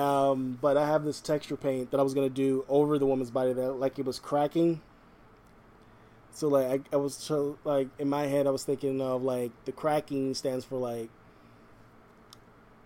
[0.00, 3.30] Um, but I have this texture paint that I was gonna do over the woman's
[3.30, 4.80] body that like it was cracking
[6.34, 9.52] so like I, I was so like in my head I was thinking of like
[9.64, 11.08] the cracking stands for like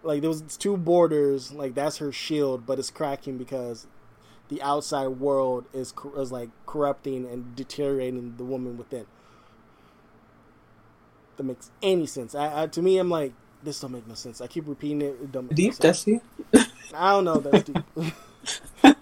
[0.03, 3.87] like there was two borders like that's her shield but it's cracking because
[4.49, 9.07] the outside world is is like corrupting and deteriorating the woman within.
[11.37, 12.35] That makes any sense.
[12.35, 13.33] I, I to me I'm like
[13.63, 14.41] this don't make no sense.
[14.41, 15.17] I keep repeating it.
[15.23, 16.21] It don't make deep, no.
[16.95, 17.39] I don't know.
[17.39, 17.85] That's deep.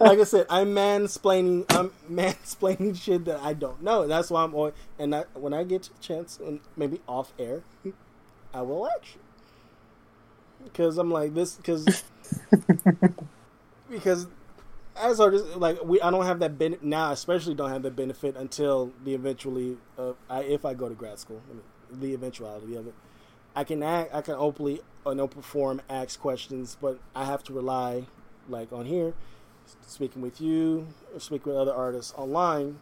[0.00, 1.66] like I said, I'm mansplaining.
[1.70, 4.06] I'm mansplaining shit that I don't know.
[4.06, 7.62] That's why I'm always, and I, when I get a chance, and maybe off air,
[8.54, 9.20] I will you
[10.64, 12.04] because I'm like this because
[13.88, 14.26] because
[14.98, 17.12] as artists, like we, I don't have that benefit now.
[17.12, 21.18] Especially don't have that benefit until the eventually, uh, I, if I go to grad
[21.18, 21.40] school,
[21.90, 22.94] the eventuality of it.
[23.54, 27.54] I can act, I can openly, an open form, ask questions, but I have to
[27.54, 28.06] rely,
[28.48, 29.14] like on here,
[29.86, 32.80] speaking with you, or speaking with other artists online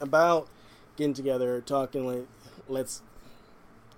[0.00, 0.48] about
[0.96, 2.26] getting together, talking like
[2.68, 3.02] let's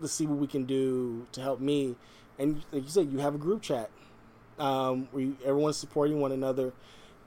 [0.01, 1.97] let's see what we can do to help me.
[2.39, 3.91] And like you said, you have a group chat
[4.59, 6.73] um, you, everyone's supporting one another.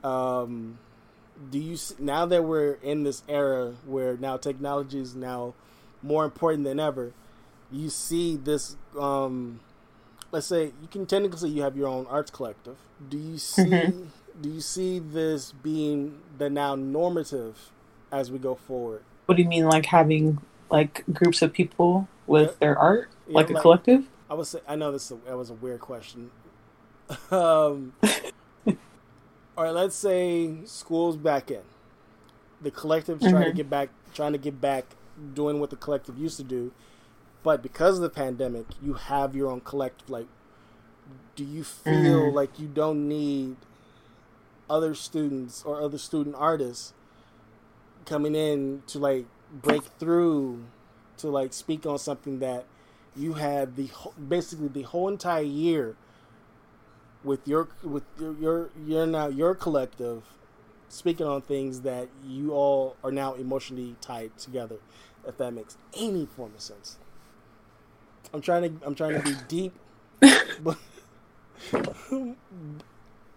[0.03, 0.77] Um,
[1.49, 5.53] do you now that we're in this era where now technology is now
[6.01, 7.13] more important than ever?
[7.71, 8.75] You see this.
[8.99, 9.59] Um,
[10.31, 12.77] let's say you can technically say you have your own arts collective.
[13.09, 13.91] Do you see?
[14.41, 17.71] Do you see this being the now normative
[18.11, 19.03] as we go forward?
[19.25, 20.39] What do you mean, like having
[20.69, 22.55] like groups of people with Yeah.
[22.59, 24.07] their art, Yeah, like a collective?
[24.29, 26.31] I say I know this that was a weird question.
[27.31, 27.93] Um,
[29.57, 31.61] all right, let's say school's back in.
[32.61, 33.55] The collective's trying to Mhm.
[33.55, 34.85] get back, trying to get back,
[35.33, 36.71] doing what the collective used to do,
[37.43, 40.09] but because of the pandemic, you have your own collective.
[40.09, 40.27] Like,
[41.35, 42.33] do you feel Mhm.
[42.33, 43.55] like you don't need
[44.69, 46.93] other students or other student artists
[48.05, 50.63] coming in to like break through
[51.17, 52.65] to like speak on something that
[53.15, 53.89] you had the
[54.29, 55.95] basically the whole entire year
[57.23, 60.23] with your with your your, your now your collective
[60.89, 64.77] speaking on things that you all are now emotionally tied together
[65.27, 66.97] if that makes any form of sense
[68.33, 69.73] i'm trying to i'm trying to be deep
[70.63, 70.77] but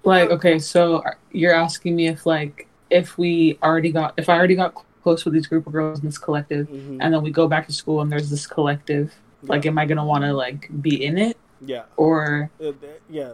[0.07, 4.55] Like, okay, so you're asking me if like if we already got if I already
[4.55, 6.99] got close with these group of girls in this collective, Mhm.
[7.01, 9.15] and then we go back to school and there's this collective.
[9.43, 12.51] Like, am I gonna want to like be in it yeah or?
[12.63, 12.73] Uh,
[13.09, 13.33] yeah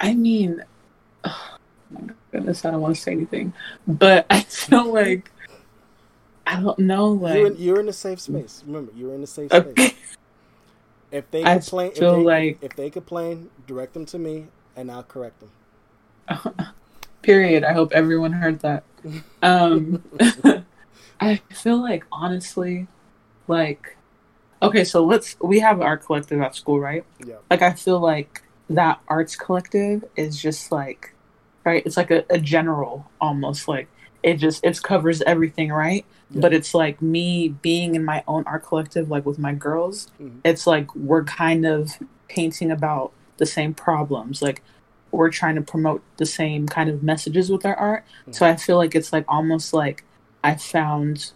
[0.00, 0.62] I mean,
[1.24, 1.56] oh
[1.90, 2.00] my
[2.32, 3.52] goodness, I don't want to say anything,
[3.86, 5.30] but I feel like
[6.46, 7.12] I don't know.
[7.14, 9.92] you're in, Like, you're in a safe space remember you're in a safe space okay,
[11.12, 15.02] if they complain if they, like- if they complain direct them to me and i'll
[15.02, 15.50] correct them
[17.22, 17.64] period.
[17.64, 18.84] I hope everyone heard that.
[19.40, 20.02] Um,
[21.20, 22.88] I feel like honestly,
[23.46, 23.96] like,
[24.60, 27.04] okay, so let's we have our collective at school, right?
[27.24, 31.14] yeah Like, I feel like that arts collective is just like,
[31.64, 31.82] right?
[31.86, 33.88] It's like a, a general almost like
[34.22, 36.04] it just it covers everything, right?
[36.30, 36.40] Yeah.
[36.40, 40.10] But it's like me being in my own art collective, like with my girls.
[40.20, 40.40] Mhm.
[40.44, 41.92] It's like we're kind of
[42.28, 44.62] painting about the same problems, like
[45.10, 48.04] we're trying to promote the same kind of messages with our art.
[48.30, 50.04] So I feel like it's like almost like
[50.44, 51.30] I found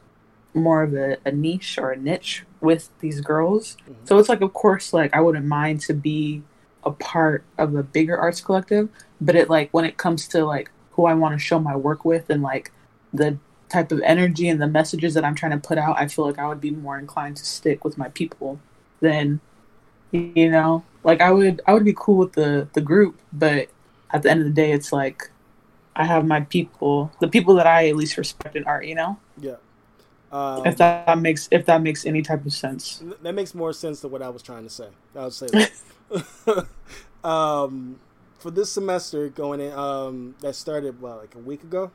[0.53, 3.79] more of a, a niche or a niche with these girls.
[3.89, 3.95] Mhm.
[4.07, 6.43] So it's like, of course, like I wouldn't mind to be
[6.85, 8.89] a part of a bigger arts collective,
[9.21, 12.05] but it like when it comes to like who I want to show my work
[12.05, 12.71] with and like
[13.13, 16.27] the type of energy and the messages that I'm trying to put out, I feel
[16.27, 18.61] like I would be more inclined to stick with my people
[19.01, 19.41] than
[20.13, 20.85] you know?
[21.05, 23.69] Like i would i would be cool with the the group but
[24.13, 25.31] at the end of the day it's like
[25.97, 29.19] i have my people the people that i at least respect in art you know?
[29.41, 29.57] Yeah.
[30.31, 33.03] Um, if that makes if that makes any type of sense.
[33.21, 34.89] That makes more sense than what i was trying to say.
[35.17, 35.73] I'll say that
[37.25, 37.99] um,
[38.39, 41.91] for this semester going in um, that started well like a week ago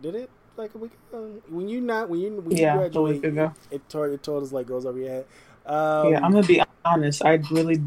[0.00, 3.02] did it like a week ago when you not when you when you yeah a
[3.02, 5.24] week ago it told it told us like goes over your head
[5.66, 7.82] um, yeah i'm gonna be honest i really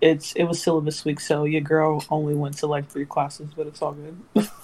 [0.00, 3.66] it's it was syllabus week so your girl only went to like three classes but
[3.66, 4.48] it's all good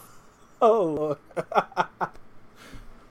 [0.63, 1.19] Oh Lord.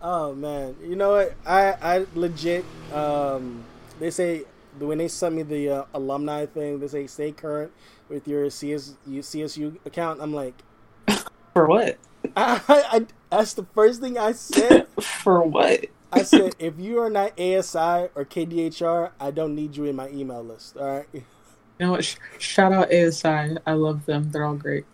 [0.02, 0.78] oh man.
[0.82, 1.36] You know what?
[1.46, 2.64] I I legit
[2.94, 3.66] um
[4.00, 4.46] they say
[4.80, 7.72] when they sent me the uh, alumni thing, they say stay current
[8.10, 10.22] with your CS, CSU account.
[10.22, 10.62] I'm like,
[11.54, 11.98] for what
[12.36, 14.88] I, I that's the first thing I said.
[15.02, 19.86] for what I said if you are not ASI or KDHR, I don't need you
[19.86, 20.78] in my email list.
[20.78, 21.08] All right.
[21.14, 23.28] you know what shout out asi
[23.66, 24.86] i love them they're all great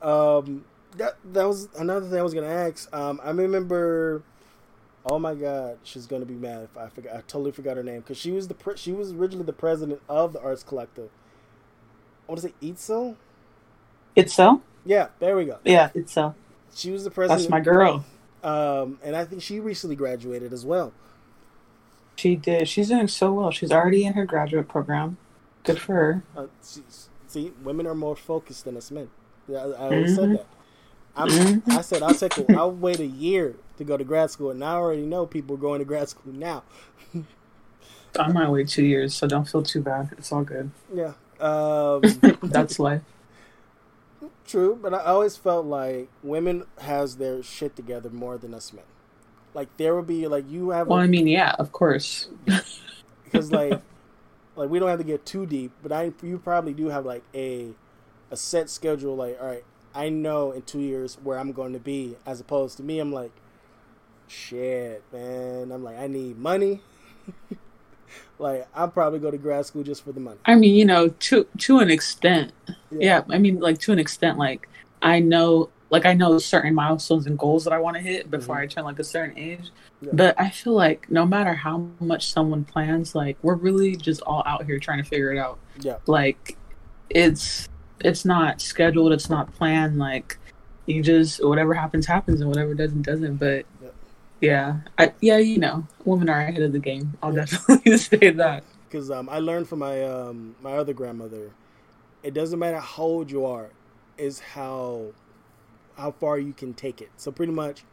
[0.00, 0.64] Um,
[0.96, 2.94] that that was another thing I was gonna ask.
[2.94, 4.22] Um, I remember.
[5.04, 7.16] Oh my God, she's gonna be mad if I forgot.
[7.16, 10.00] I totally forgot her name because she was the pre- she was originally the president
[10.08, 11.10] of the Arts Collective.
[12.28, 13.16] I want to say Itzel.
[14.16, 15.58] it's so Yeah, there we go.
[15.64, 16.34] yeah it's so
[16.74, 17.40] She was the president.
[17.40, 18.04] that's my girl
[18.42, 20.92] Um, and I think she recently graduated as well.
[22.16, 22.68] She did.
[22.68, 23.50] She's doing so well.
[23.50, 25.16] She's already in her graduate program.
[25.64, 26.24] Good for her.
[26.36, 26.82] Uh, see,
[27.26, 29.10] see, women are more focused than us men.
[29.48, 30.32] Yeah, I, I always said Mhm.
[30.32, 30.46] that.
[31.16, 31.62] I'm, Mhm.
[31.74, 32.36] I said I'll take.
[32.38, 35.56] A, I'll wait a year to go to grad school, and I already know people
[35.56, 36.62] are going to grad school now.
[38.18, 40.10] I might wait two years, so don't feel too bad.
[40.18, 40.70] It's all good.
[40.92, 41.12] Yeah.
[41.38, 42.02] Um,
[42.42, 43.02] That's life.
[44.46, 48.84] True, but I always felt like women has their shit together more than us men.
[49.54, 52.28] Like there would be like you have Well, I a, mean, yeah, of course.
[53.24, 53.80] because like
[54.56, 57.22] like we don't have to get too deep, but I you probably do have like
[57.34, 57.70] a
[58.30, 59.16] a set schedule.
[59.16, 62.76] Like all right, I know in two years where I'm going to be, as opposed
[62.76, 63.32] to me, I'm like,
[64.28, 65.72] shit, man.
[65.72, 66.80] I'm like I need money.
[68.38, 70.38] like I'll probably go to grad school just for the money.
[70.44, 72.52] I mean, you know, to to an extent.
[72.90, 73.22] Yeah.
[73.28, 74.68] I mean, like to an extent, like
[75.02, 78.56] I know like I know certain milestones and goals that I want to hit before
[78.56, 78.60] Mhm.
[78.60, 79.70] I turn like a certain age.
[80.00, 80.10] Yeah.
[80.12, 84.44] But I feel like no matter how much someone plans, like we're really just all
[84.46, 85.58] out here trying to figure it out.
[85.80, 85.96] Yeah.
[86.06, 86.56] Like
[87.10, 87.68] it's
[88.04, 89.98] it's not scheduled, it's not planned.
[89.98, 90.38] Like
[90.86, 93.36] you just whatever happens happens and whatever doesn't doesn't.
[93.38, 93.90] But Yeah.
[94.40, 97.16] yeah, I yeah you know women are ahead of the game.
[97.22, 98.64] I'll definitely say that.
[98.88, 101.56] because um, I learned from my um, my other grandmother.
[102.22, 103.70] It doesn't matter how old you are,
[104.18, 105.14] is how
[105.96, 107.12] how far you can take it.
[107.16, 107.84] So pretty much,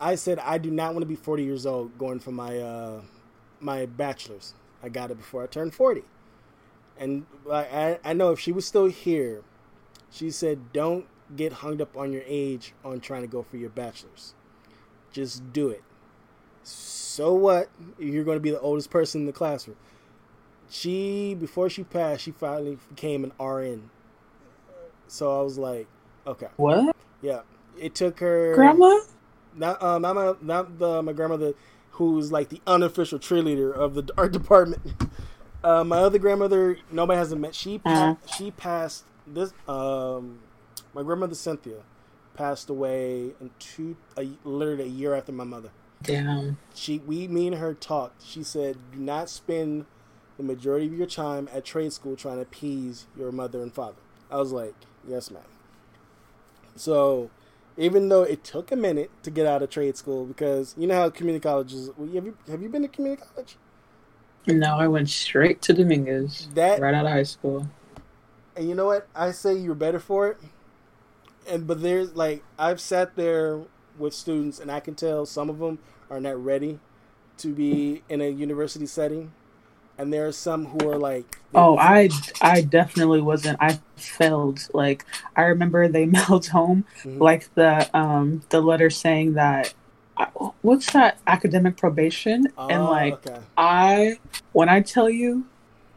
[0.00, 3.02] I said I do not want to be forty years old going for my uh,
[3.60, 4.54] my bachelor's.
[4.82, 6.04] I got it before I turned forty,
[7.00, 9.42] and I I know if she was still here,
[10.10, 13.70] she said don't get hung up on your age on trying to go for your
[13.70, 14.34] bachelor's.
[15.12, 15.82] Just do it
[16.62, 17.68] so what?
[17.98, 19.76] You're going to be the oldest person in the classroom.
[20.68, 23.90] She, before she passed, she finally became an RN.
[25.08, 25.88] So I was like,
[26.26, 27.40] okay, What, yeah.
[27.78, 29.00] It took her grandma?
[29.56, 31.54] not um not my not the my grandmother
[31.92, 34.82] who's like the unofficial cheerleader of the art department.
[35.62, 37.54] Uh, my other grandmother, nobody hasn't met.
[37.54, 39.52] She pa- she passed this.
[39.68, 40.40] Um,
[40.94, 41.82] my grandmother Cynthia
[42.34, 45.70] passed away in two, a, literally a year after my mother
[46.02, 46.56] Damn.
[46.74, 49.84] she we me and her talked she said do not spend
[50.38, 53.98] the majority of your time at trade school trying to appease your mother and father
[54.30, 54.74] i was like
[55.06, 55.42] yes ma'am
[56.76, 57.30] so
[57.76, 60.94] even though it took a minute to get out of trade school because you know
[60.94, 63.56] how community colleges have you have you been to community college
[64.46, 67.68] No, I went straight to Dominguez that right out of high school.
[68.56, 70.38] and you know what i say you're better for it
[71.48, 73.60] and but there's like i've sat there
[73.98, 75.78] with students and i can tell some of them
[76.10, 76.78] are not ready
[77.38, 79.32] to be in a university setting
[79.98, 82.08] and there are some who are like Oh, I
[82.40, 83.58] I definitely wasn't.
[83.60, 84.68] I failed.
[84.72, 87.20] Like I remember they mailed home Mhm.
[87.20, 89.74] like the um the letter saying that
[90.62, 93.38] what's that academic probation and Oh, like okay.
[93.56, 94.18] I
[94.52, 95.46] when I tell you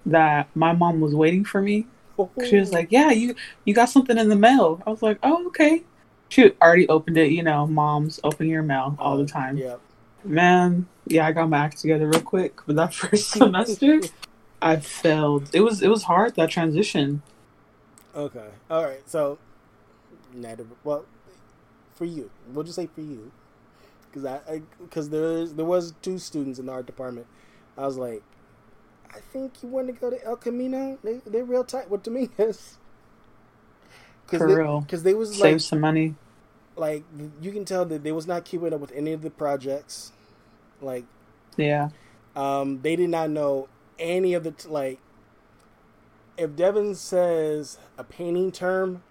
[0.06, 1.88] that my mom was waiting for me,
[2.46, 5.48] she was like, "Yeah, you you got something in the mail." I was like, "Oh,
[5.48, 5.84] okay."
[6.30, 7.32] She already opened it.
[7.32, 9.58] You know, moms open your mail oh, all the time.
[9.58, 9.76] yeah
[10.24, 12.60] Man, yeah, I got my act together real quick.
[12.66, 14.00] But that first semester,
[14.62, 15.50] I failed.
[15.54, 17.22] It was it was hard that transition.
[18.16, 19.38] okay all right so
[20.84, 21.06] well
[21.96, 23.32] for you we'll just say for you
[24.13, 27.26] because i because there's there was two students in the art department
[27.78, 28.21] i was like
[29.13, 32.78] i think you want to go to el camino they, they're real tight with dominguez
[34.28, 34.82] For they, real.
[34.82, 36.15] because they was Save like some money.
[36.76, 37.04] like
[37.41, 40.12] you can tell that they was not keeping up with any of the projects
[40.82, 41.06] like
[41.58, 41.89] Yeah.
[42.36, 43.67] um they did not know
[43.99, 44.99] any of the t- like
[46.38, 49.04] if devin says a painting term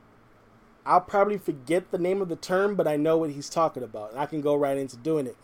[0.84, 4.10] i'll probably forget the name of the term but i know what he's talking about
[4.10, 5.36] and i can go right into doing it.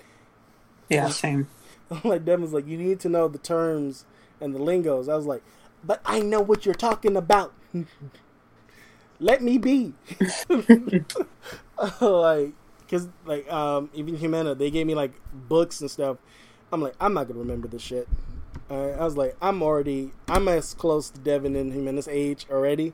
[0.89, 1.49] Yeah, same.
[2.05, 4.05] like devin's like you need to know the terms
[4.41, 5.09] and the lingos.
[5.09, 5.43] I was like
[5.85, 7.53] but i know what you're talking about.
[9.21, 9.95] Let me be.
[12.01, 16.17] Like because like um even Jimena they gave me like books and stuff.
[16.73, 18.09] I'm like i'm not gonna remember this shit.
[18.71, 22.93] Alright, i was like i'm already i'm as close to devin and Jimena's age already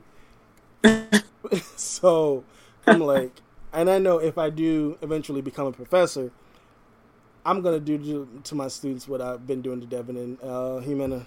[1.75, 2.43] so
[2.87, 3.41] i'm like
[3.73, 6.31] and i know if i do eventually become a professor
[7.45, 10.81] i'm gonna do to, to my students what i've been doing to devin and uh
[10.81, 11.25] Jimena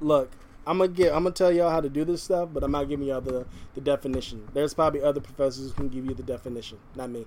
[0.00, 0.30] look
[0.66, 1.12] I'm gonna get.
[1.12, 3.46] I'm gonna tell y'all how to do this stuff, but I'm not giving y'all the
[3.74, 4.48] the definition.
[4.54, 7.26] There's probably other professors who can give you the definition, not me.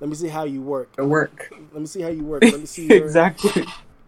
[0.00, 0.90] Let me see how you work.
[0.98, 1.52] At work.
[1.72, 2.42] Let me see how you work.
[2.42, 3.64] Let me see your, exactly.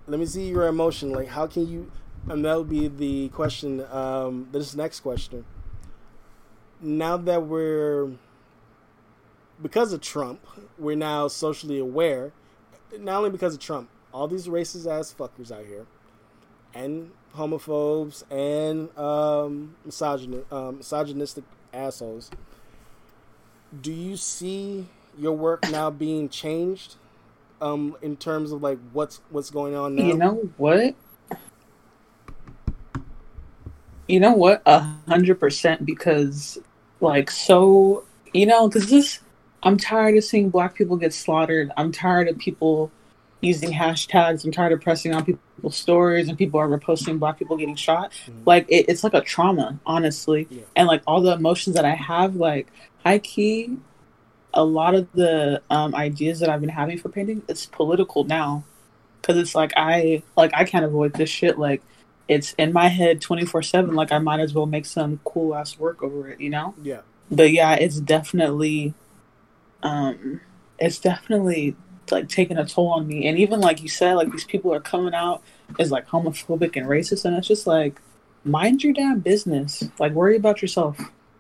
[0.07, 1.11] Let me see your emotion.
[1.11, 1.91] Like, how can you?
[2.29, 3.85] And that would be the question.
[3.93, 5.45] Um, this next question.
[6.81, 8.11] Now that we're
[9.63, 10.41] because of Trump,
[10.79, 12.33] we're now socially aware.
[12.99, 15.87] Not only because of Trump, all these racist ass fuckers out here,
[16.75, 19.75] and homophobes and um,
[20.51, 22.31] um, misogynistic assholes.
[23.81, 24.87] Do you see
[25.19, 26.97] your work now being changed?
[27.61, 30.05] Um, in terms of like what's what's going on now.
[30.05, 30.95] You know what?
[34.07, 34.63] You know what?
[34.67, 36.59] A hundred percent because
[37.01, 39.21] like so you know, because this
[39.63, 41.71] I'm tired of seeing black people get slaughtered.
[41.77, 42.91] I'm tired of people
[43.41, 44.45] using hashtags.
[44.45, 48.13] I'm tired of pressing on people's stories and people are reposting black people getting shot.
[48.27, 48.47] Mhm.
[48.47, 50.47] Like it, it's like a trauma, honestly.
[50.51, 50.63] Yeah.
[50.77, 52.69] And like all the emotions that I have, like
[53.05, 53.77] high key,
[54.53, 58.65] a lot of the um, ideas that I've been having for painting, it's political now.
[59.23, 61.59] Cause it's like I like I can't avoid this shit.
[61.59, 61.83] Like
[62.29, 63.95] it's in my head twenty four seven.
[63.95, 66.75] Like I might as well make some cool ass work over it, you know.
[66.83, 67.01] Yeah,
[67.31, 68.95] but yeah, it's definitely,
[69.83, 70.41] um,
[70.79, 71.77] it's definitely
[72.11, 73.27] like taking a toll on me.
[73.27, 75.43] And even like you said, like these people are coming out
[75.79, 78.01] as like homophobic and racist, and it's just like,
[78.45, 79.85] mind your damn business.
[79.99, 80.99] Like, worry about yourself.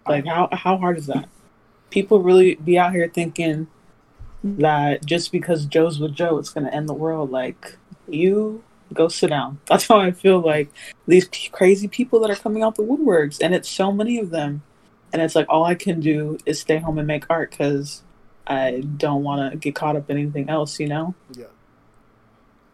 [0.09, 1.29] Like, how how hard is that?
[1.91, 3.69] People really be out here thinking
[4.43, 7.31] that just because Joe's with Joe, it's gonna end the world.
[7.31, 7.77] Like,
[8.09, 8.63] you
[8.95, 9.61] go sit down.
[9.69, 10.69] That's how I feel like
[11.07, 14.31] these p- crazy people that are coming out the woodworks, and it's so many of
[14.31, 14.63] them.
[15.13, 18.03] And it's like all I can do is stay home and make art because
[18.47, 21.15] I don't want to get caught up in anything else, you know?
[21.33, 21.45] Yeah.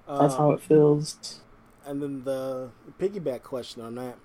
[0.08, 1.40] That's how Um, it feels.
[1.86, 4.16] And then the piggyback question on that: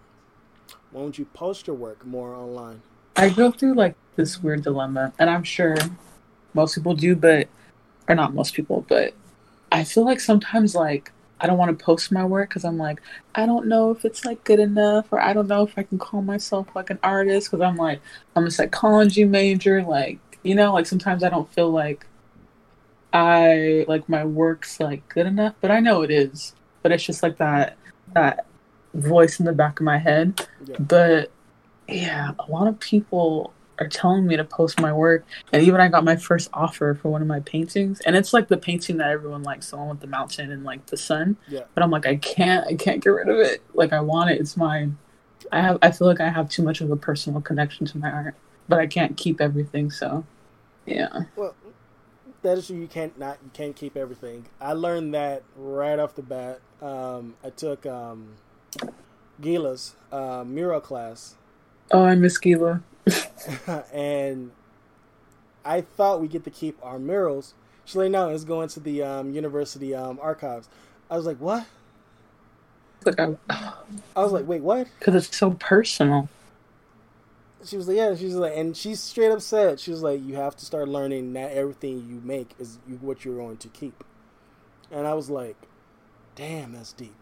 [0.92, 2.82] Why don't you post your work more online?
[3.16, 5.76] I go through like this weird dilemma, and I'm sure
[6.54, 7.48] most people do, but
[8.08, 9.14] or not most people, but
[9.72, 13.02] I feel like sometimes like I don't want to post my work because I'm like
[13.36, 15.98] I don't know if it's like good enough, or I don't know if I can
[16.00, 18.02] call myself like an artist because I'm like
[18.36, 22.06] I'm a psychology major, like you know, like sometimes I don't feel like
[23.14, 27.24] I like my work's like good enough, but I know it is, but it's just
[27.24, 27.78] like that
[28.14, 28.46] that
[28.94, 30.78] voice in the back of my head Yeah.
[30.80, 31.32] but
[31.88, 35.88] yeah, a lot of people are telling me to post my work, and even I
[35.88, 39.10] got my first offer for one of my paintings, and it's like the painting that
[39.10, 41.38] everyone likes, the one with the mountain and like the sun.
[41.48, 41.62] Yeah.
[41.74, 43.62] But I'm like, I can't, I can't get rid of it.
[43.74, 44.98] Like I want it, it's mine.
[45.52, 48.10] I have, I feel like I have too much of a personal connection to my
[48.10, 48.36] art,
[48.68, 49.92] but I can't keep everything.
[49.92, 50.26] So,
[50.86, 51.56] yeah, Well,
[52.42, 52.78] that is true.
[52.78, 54.46] You can't not you can't keep everything.
[54.62, 56.62] I learned that right off the bat.
[56.82, 58.36] Um, I took um,
[59.42, 61.36] Gila's uh, mural class,
[61.92, 62.82] oh, I miss Gila.
[63.94, 64.52] and
[65.64, 67.54] I thought we get to keep our murals.
[67.86, 70.70] She's like, no, it's going to the um, university um, archives.
[71.10, 71.66] I was like, what?
[73.06, 73.36] Like I,
[74.16, 74.88] I was like, wait, what?
[74.98, 76.30] because it's so personal.
[77.64, 78.16] She was like, yeah.
[78.16, 80.88] She was like, and she straight up said, she was like, you have to start
[80.88, 84.04] learning that everything you make is what you're going to keep.
[84.92, 85.56] And I was like,
[86.36, 87.16] damn, that's deep.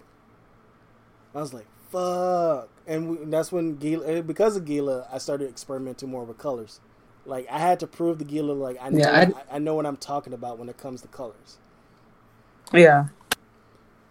[1.33, 2.69] I was like, fuck.
[2.87, 6.39] And, we, and that's when Gila, eh, because of Gila, I started experimenting more with
[6.39, 6.81] colors.
[7.25, 9.87] Like I had to prove to Gila, like I know, Yeah, I, I know what
[9.87, 11.59] I'm talking about when it comes to colors.
[12.73, 13.07] Yeah,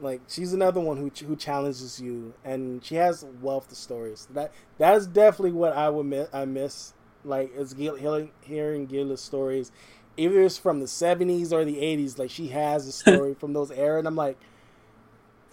[0.01, 4.27] Like she's another one who who challenges you, and she has wealth of stories.
[4.31, 6.29] That that is definitely what I would miss.
[6.33, 9.73] I miss like is Gila, hearing hearing Gila's stories,
[10.17, 12.19] either it's from the seventies or the eighties.
[12.19, 14.39] Like she has a story from those era, and I'm like,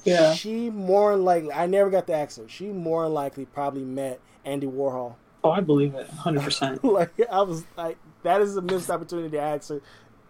[0.04, 0.34] Yeah.
[0.34, 1.52] She more likely.
[1.52, 2.47] I never got to ask her.
[2.47, 5.16] She more likely probably met Andy Warhol.
[5.43, 6.84] oh, I believe it, hundred percent.
[6.84, 9.82] like I was like, that is a missed opportunity to ask her.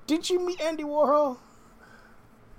[0.07, 1.37] Did you meet Andy Warhol?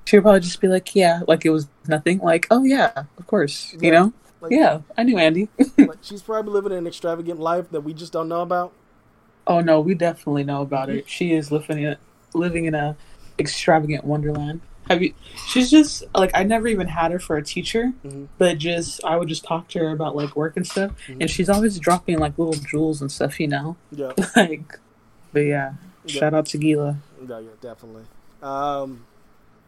[0.06, 2.18] She would probably just be like, yeah, like it was nothing.
[2.18, 3.80] Like, oh yeah, of course, Yeah.
[3.86, 4.12] you know.
[4.40, 5.48] Like, Yeah, I knew Andy.
[5.78, 8.72] like, she's probably living an extravagant life that we just don't know about.
[9.46, 11.08] Oh no, we definitely know about it.
[11.08, 11.96] She is living in
[12.34, 12.96] living in a
[13.38, 14.60] extravagant wonderland.
[14.88, 15.14] Have you?
[15.48, 18.26] She's just like I never even had her for a teacher, Mhm.
[18.38, 21.18] but just I would just talk to her about like work and stuff, Mhm.
[21.20, 23.76] and she's always dropping like little jewels and stuff, you know.
[23.92, 24.78] Yeah, like,
[25.32, 25.74] but yeah,
[26.04, 26.12] Yeah.
[26.20, 26.96] shout out to Gila.
[27.28, 28.04] yeah, yeah, definitely.
[28.42, 29.04] Um,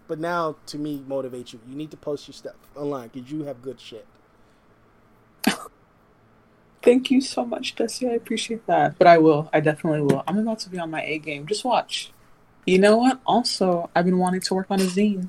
[0.08, 1.60] but now to me, motivate you.
[1.68, 4.06] You need to post your stuff online because you have good shit.
[6.82, 8.10] Thank you so much, Desi.
[8.10, 8.98] I appreciate that.
[8.98, 9.48] But I will.
[9.52, 10.24] I definitely will.
[10.26, 11.46] I'm about to be on my A game.
[11.46, 12.10] Just watch.
[12.64, 13.20] You know what?
[13.26, 15.28] Also, I've been wanting to work on a zine.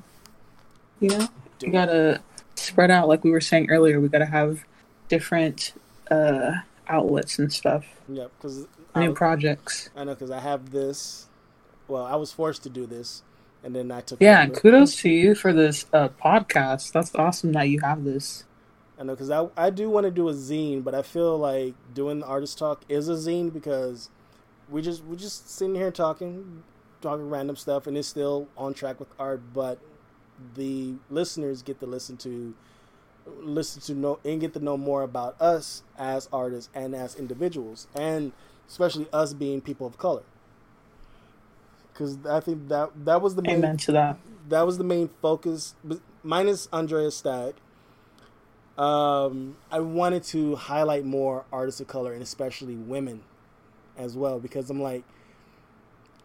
[1.00, 1.28] You know,
[1.62, 2.20] we gotta
[2.54, 4.00] spread out, like we were saying earlier.
[4.00, 4.64] We gotta have
[5.08, 5.74] different
[6.10, 6.52] uh,
[6.88, 8.66] outlets and stuff, Yeah, because
[8.96, 9.90] new projects.
[9.96, 11.26] I know because I have this.
[11.88, 13.22] Well, I was forced to do this,
[13.62, 14.20] and then I took.
[14.20, 16.92] Yeah, kudos to you for this uh, podcast.
[16.92, 18.44] That's awesome that you have this.
[18.98, 21.74] I know because I I do want to do a zine, but I feel like
[21.92, 24.08] doing the artist talk is a zine because
[24.68, 26.62] we just we just sitting here talking,
[27.04, 29.78] talking random stuff, and it's still on track with art, but
[30.56, 32.54] the listeners get to listen to
[33.40, 37.86] listen to know and get to know more about us as artists and as individuals,
[37.94, 38.32] and
[38.68, 40.22] especially us being people of color.
[41.92, 44.18] Because I think that that was the main Amen to that.
[44.48, 45.74] that was the main focus
[46.22, 47.54] minus andrea stagg
[48.78, 53.22] um, i wanted to highlight more artists of color and especially women
[53.96, 55.04] as well because i'm like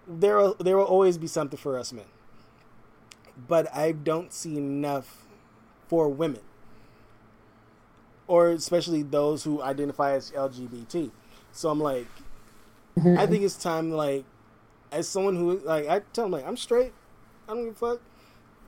[0.10, 2.06] there will, there will always be something for us men
[3.48, 5.26] but i don't see enough
[5.88, 6.42] for women
[8.28, 11.12] or especially those who identify as lgbt
[11.52, 12.08] so i'm like
[13.06, 14.26] I think it's time, like,
[14.92, 16.92] as someone who, like, I tell them, like, I'm straight.
[17.48, 18.02] I don't give a fuck.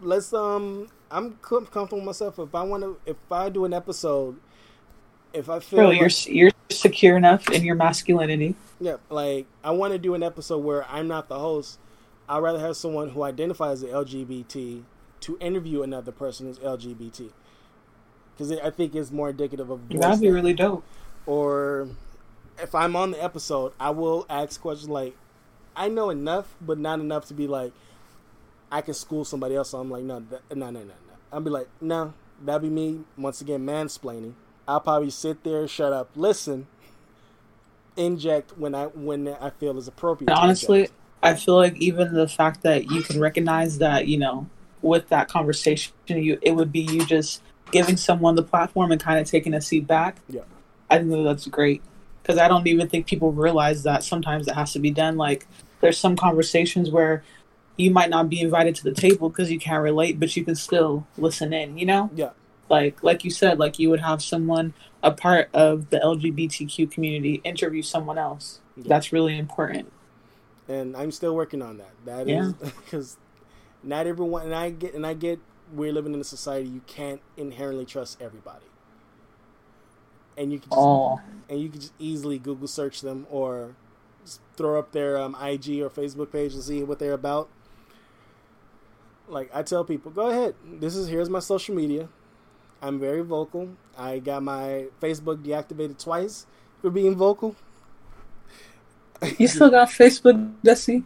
[0.02, 2.40] Let's, um, I'm comfortable with myself.
[2.40, 4.38] If I want to, if I do an episode,
[5.34, 8.56] if I feel, Bro, like, you're you're secure enough in your masculinity.
[8.82, 11.78] Yeah, like I want to do an episode where I'm not the host.
[12.28, 14.84] I'd rather have someone who identifies as LGBT
[15.22, 17.30] to interview another person who's LGBT,
[18.34, 20.84] because I think it's more indicative of that'd be really dope.
[21.28, 21.90] Or
[22.58, 25.16] if I'm on the episode, I will ask questions like,
[25.76, 27.74] I know enough, but not enough to be like,
[28.72, 29.70] I can school somebody else.
[29.70, 30.94] So I'm like, no, that, no, no, no, no.
[31.32, 34.34] I'll be like, no, that'd be me once again mansplaining.
[34.68, 36.68] I'll probably sit there, shut up, listen,
[37.98, 40.32] inject when I when I feel is appropriate.
[40.32, 40.90] Honestly,
[41.24, 44.48] I feel like even the fact that you can recognize that, you know,
[44.82, 49.20] with that conversation, you it would be you just giving someone the platform and kind
[49.20, 50.18] of taking a seat back.
[50.30, 50.42] Yeah,
[50.90, 51.82] I think that that's great
[52.22, 55.18] because I don't even think people realize that sometimes it has to be done.
[55.18, 55.48] Like
[55.82, 57.24] there's some conversations where
[57.78, 60.56] you might not be invited to the table because you can't relate, but you can
[60.56, 61.78] still listen in.
[61.78, 62.10] You know?
[62.14, 62.32] Yeah.
[62.72, 67.42] Like like you said, like you would have someone a part of the LGBTQ community
[67.44, 68.62] interview someone else.
[68.78, 68.86] Yeah.
[68.88, 69.92] That's really important.
[70.70, 71.92] And I'm still working on that.
[72.06, 72.52] That yeah.
[72.62, 73.18] is because
[73.84, 75.40] not everyone and I get and I get
[75.74, 78.66] we're living in a society you can't inherently trust everybody.
[80.38, 81.20] And you can just, oh.
[81.50, 83.76] and you can just easily Google search them or
[84.56, 87.50] throw up their um, IG or Facebook page to see what they're about.
[89.28, 90.56] Like I tell people, go ahead.
[90.66, 92.08] This is here's my social media.
[92.82, 93.70] I'm very vocal.
[93.98, 96.48] I got my Facebook deactivated twice
[96.82, 97.56] for being vocal.
[99.38, 101.04] You still got Facebook, Desi?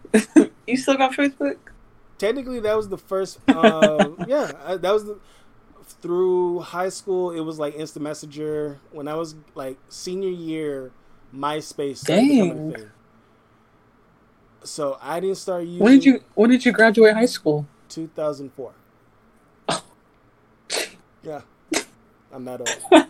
[0.68, 1.58] you still got Facebook?
[2.18, 3.40] Technically, that was the first.
[3.48, 5.20] Uh, yeah, that was the
[6.02, 7.32] through high school.
[7.32, 8.80] It was like Instant Messenger.
[8.92, 10.92] When I was like senior year,
[11.36, 12.74] MySpace Dang.
[12.74, 12.90] thing.
[14.64, 15.80] So I didn't start using.
[15.84, 17.68] When did you When did you graduate high school?
[17.90, 18.74] Two thousand four.
[21.22, 21.42] yeah.
[22.36, 23.08] I'm not old.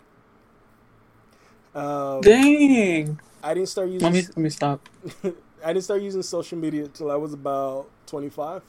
[1.76, 3.20] um, Dang.
[3.42, 4.06] I didn't start using.
[4.06, 4.88] Let me let me stop.
[5.64, 8.62] I didn't start using social media until I was about 25.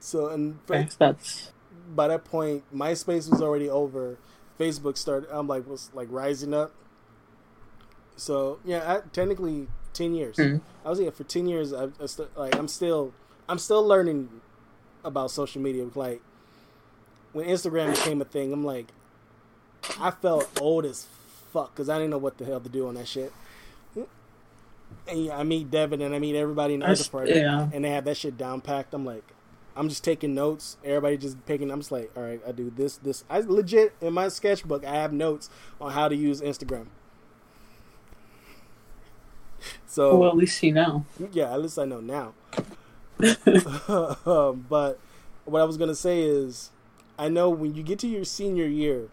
[0.00, 1.52] So and okay, that's
[1.94, 4.18] by that point, MySpace was already over.
[4.58, 5.28] Facebook started.
[5.30, 6.72] I'm like was like rising up.
[8.16, 10.36] So yeah, I, technically ten years.
[10.36, 10.58] Mm-hmm.
[10.84, 11.72] I was here for ten years.
[11.72, 13.12] I, I st- like I'm still
[13.48, 14.40] I'm still learning
[15.04, 15.86] about social media.
[15.94, 16.20] Like
[17.32, 18.86] when Instagram became a thing, I'm like,
[20.00, 21.06] I felt old as
[21.52, 23.32] fuck because I didn't know what the hell to do on that shit.
[25.06, 27.68] And yeah, I meet Devin and I meet everybody in the other part, yeah.
[27.72, 28.94] and they have that shit down packed.
[28.94, 29.24] I'm like,
[29.76, 30.76] I'm just taking notes.
[30.82, 31.70] Everybody just picking.
[31.70, 33.24] I'm just like, all right, I do this, this.
[33.28, 35.50] I legit in my sketchbook, I have notes
[35.80, 36.86] on how to use Instagram.
[39.86, 41.04] So, well, at least you know.
[41.32, 42.34] Yeah, at least I know now.
[44.26, 44.98] um, but
[45.44, 46.70] what I was gonna say is,
[47.18, 49.08] I know when you get to your senior year,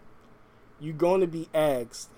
[0.80, 2.08] you're going to be asked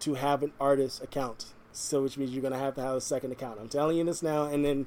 [0.00, 1.46] to have an artist account.
[1.72, 3.60] So, which means you're going to have to have a second account.
[3.60, 4.86] I'm telling you this now, and then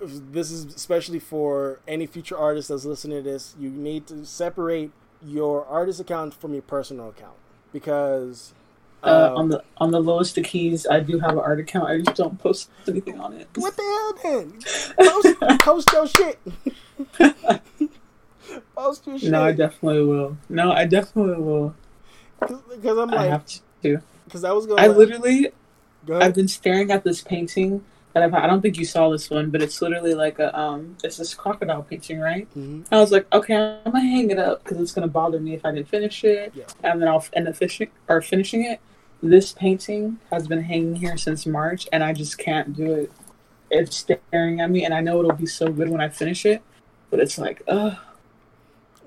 [0.00, 3.54] this is especially for any future artist that's listening to this.
[3.58, 4.92] You need to separate
[5.22, 7.36] your artist account from your personal account
[7.72, 8.54] because
[9.02, 11.88] uh, on the on the lowest of keys, I do have an art account.
[11.88, 13.48] I just don't post anything on it.
[13.54, 14.58] What the hell, then?
[15.60, 16.38] Post, post your shit.
[18.80, 19.30] Post your shit.
[19.30, 20.38] No, I definitely will.
[20.48, 21.74] No, I definitely will.
[22.40, 23.44] Because I'm like, I have
[23.82, 24.00] to.
[24.24, 24.80] Because I was going.
[24.80, 25.48] I literally,
[26.10, 28.32] I've been staring at this painting that I've.
[28.32, 30.96] I don't think you saw this one, but it's literally like a um.
[31.04, 32.48] It's this crocodile painting, right?
[32.56, 32.94] Mm-hmm.
[32.94, 35.66] I was like, okay, I'm gonna hang it up because it's gonna bother me if
[35.66, 36.64] I didn't finish it, yeah.
[36.82, 38.80] and then I'll end up finishing or finishing it.
[39.22, 43.12] This painting has been hanging here since March, and I just can't do it.
[43.70, 46.62] It's staring at me, and I know it'll be so good when I finish it,
[47.10, 47.98] but it's like, ugh.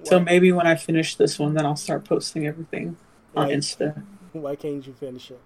[0.04, 2.98] So maybe when I finish this one, then I'll start posting everything
[3.36, 4.04] on why, Insta.
[4.34, 5.40] Why can't you finish it?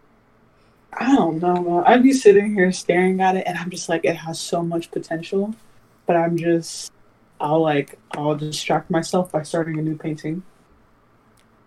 [0.94, 1.84] I don't know.
[1.86, 4.90] I'd be sitting here staring at it, and I'm just like, it has so much
[4.90, 5.54] potential,
[6.06, 6.92] but I'm just,
[7.40, 10.44] I'll like, I'll distract myself by starting a new painting.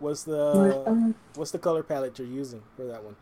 [0.00, 3.16] What's the uh, what's the color palette you're using for that one?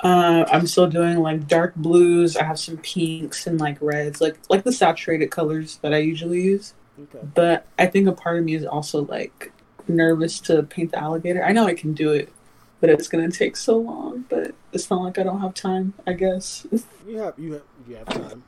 [0.00, 2.34] Uh, I'm still doing like dark blues.
[2.34, 6.40] I have some pinks and like reds, like like the saturated colors that I usually
[6.40, 6.72] use.
[6.98, 7.26] Okay.
[7.34, 9.52] But I think a part of me is also like
[9.88, 11.44] nervous to paint the alligator.
[11.44, 12.32] I know I can do it,
[12.80, 14.24] but it's gonna take so long.
[14.28, 15.94] But it's not like I don't have time.
[16.06, 16.66] I guess.
[17.06, 18.44] You have you have you have time.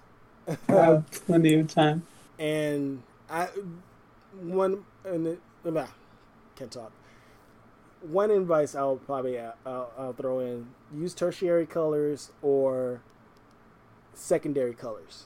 [0.68, 2.06] I have plenty of time.
[2.38, 3.48] And I
[4.40, 5.86] one and it, nah,
[6.54, 6.92] can't talk.
[8.02, 13.00] One advice I'll probably uh, I'll, I'll throw in: use tertiary colors or
[14.14, 15.24] secondary colors.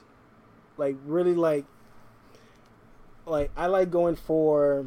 [0.77, 1.65] Like really, like
[3.27, 4.85] like I like going for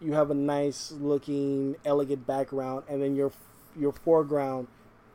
[0.00, 3.32] you have a nice looking elegant background and then your
[3.78, 4.68] your foreground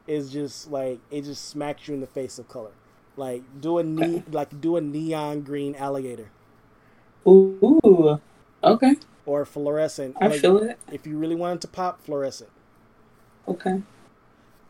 [0.07, 2.71] is just like it just smacks you in the face of color.
[3.15, 6.30] Like do a ne- like do a neon green alligator.
[7.28, 8.19] Ooh,
[8.63, 8.95] okay.
[9.26, 10.17] Or fluorescent.
[10.19, 10.80] I like, feel it.
[10.91, 12.49] If you really wanted to pop fluorescent,
[13.47, 13.82] Okay.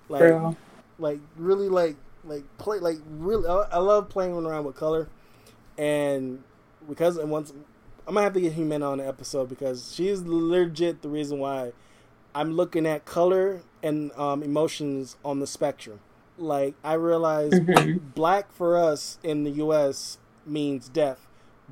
[0.10, 0.58] like Girl.
[1.00, 3.48] like really like like play like really.
[3.48, 5.08] I, I love playing around with color,
[5.78, 6.44] and
[6.88, 7.54] because and once
[8.08, 11.72] I'm gonna have to get Jimena on the episode because she's legit the reason why
[12.36, 16.00] I'm looking at color and um, emotions on the spectrum.
[16.38, 17.54] Like I realize
[18.16, 20.18] black for us in the U.S.
[20.46, 21.28] means death,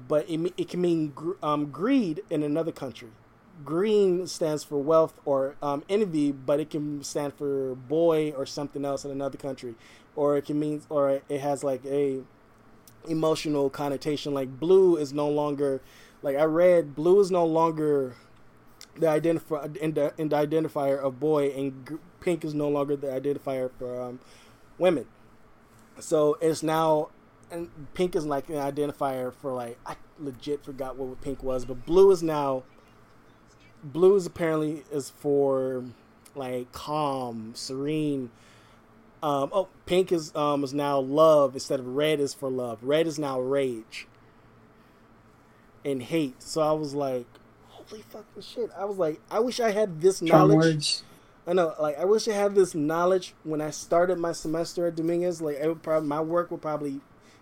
[0.07, 3.09] but it, it can mean gr- um, greed in another country.
[3.65, 8.85] Green stands for wealth or um, envy, but it can stand for boy or something
[8.85, 9.75] else in another country,
[10.15, 12.21] or it can mean or it has like a
[13.07, 14.33] emotional connotation.
[14.33, 15.81] Like blue is no longer
[16.21, 18.15] like I read blue is no longer
[18.97, 24.01] the identify in the, identifier of boy, and pink is no longer the identifier for
[24.01, 24.19] um,
[24.77, 25.05] women.
[25.99, 27.09] So it's now,
[27.49, 31.85] and pink is like an identifier for like I legit forgot what pink was, but
[31.85, 32.63] blue is now.
[33.83, 35.83] Blue is apparently is for
[36.35, 38.29] like calm, serene.
[39.23, 42.79] Um, oh, pink is um is now love instead of red is for love.
[42.83, 44.07] Red is now rage
[45.85, 46.41] and hate.
[46.43, 47.25] So I was like,
[47.69, 48.69] holy fucking shit!
[48.77, 50.55] I was like, I wish I had this Strong knowledge.
[50.57, 51.03] words.
[51.47, 54.95] I know, like I wish I had this knowledge when I started my semester at
[54.95, 55.41] Dominguez.
[55.41, 57.01] Like, it would probably my work would probably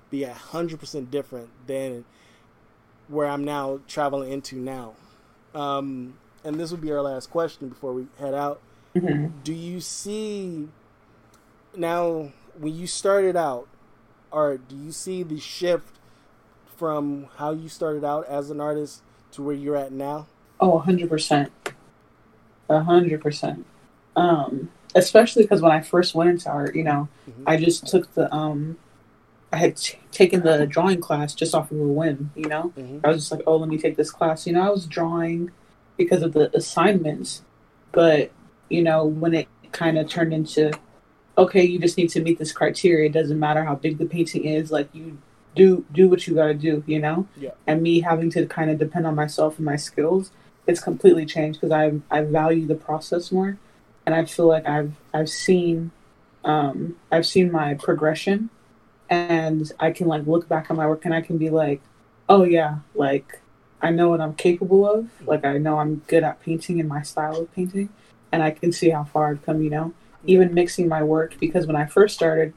[0.09, 2.05] be a hundred percent different than
[3.09, 4.93] where I'm now traveling into now.
[5.53, 6.13] Um,
[6.43, 8.61] and this would be our last question before we head out.
[8.95, 9.31] Mhm.
[9.43, 10.69] Do you see
[11.75, 13.67] now when you started out,
[14.31, 15.98] or do you see the shift
[16.80, 19.01] from how you started out as an artist
[19.34, 20.27] to where you're at now?
[20.61, 21.49] Oh, 100%.
[22.69, 23.63] A 100%.
[24.15, 27.43] Um, especially because when I first went into art, you know, Mhm.
[27.45, 28.77] I just took the, um,
[29.51, 32.71] I had t- taken the drawing class just off of a whim, you know?
[32.77, 33.01] Mhm.
[33.03, 34.47] I was just like, oh, let me take this class.
[34.47, 35.51] You know, I was drawing
[35.97, 37.41] because of the assignments,
[37.91, 38.32] but,
[38.69, 40.71] you know, when it kind of turned into,
[41.38, 44.45] okay, you just need to meet this criteria, it doesn't matter how big the painting
[44.45, 45.17] is, like, you
[45.55, 47.27] do do what you got to do, you know?
[47.37, 47.51] Yeah.
[47.67, 50.31] And me having to kind of depend on myself and my skills,
[50.67, 53.57] it's completely changed because I I value the process more,
[54.05, 55.91] and I feel like I've I've seen
[56.43, 58.49] um, I've seen my progression,
[59.09, 61.81] and I can like look back on my work and I can be like,
[62.27, 63.41] oh yeah, like
[63.81, 67.01] I know what I'm capable of, like I know I'm good at painting and my
[67.01, 67.89] style of painting,
[68.31, 69.93] and I can see how far I've come, you know.
[70.25, 72.53] Even mixing my work because when I first started,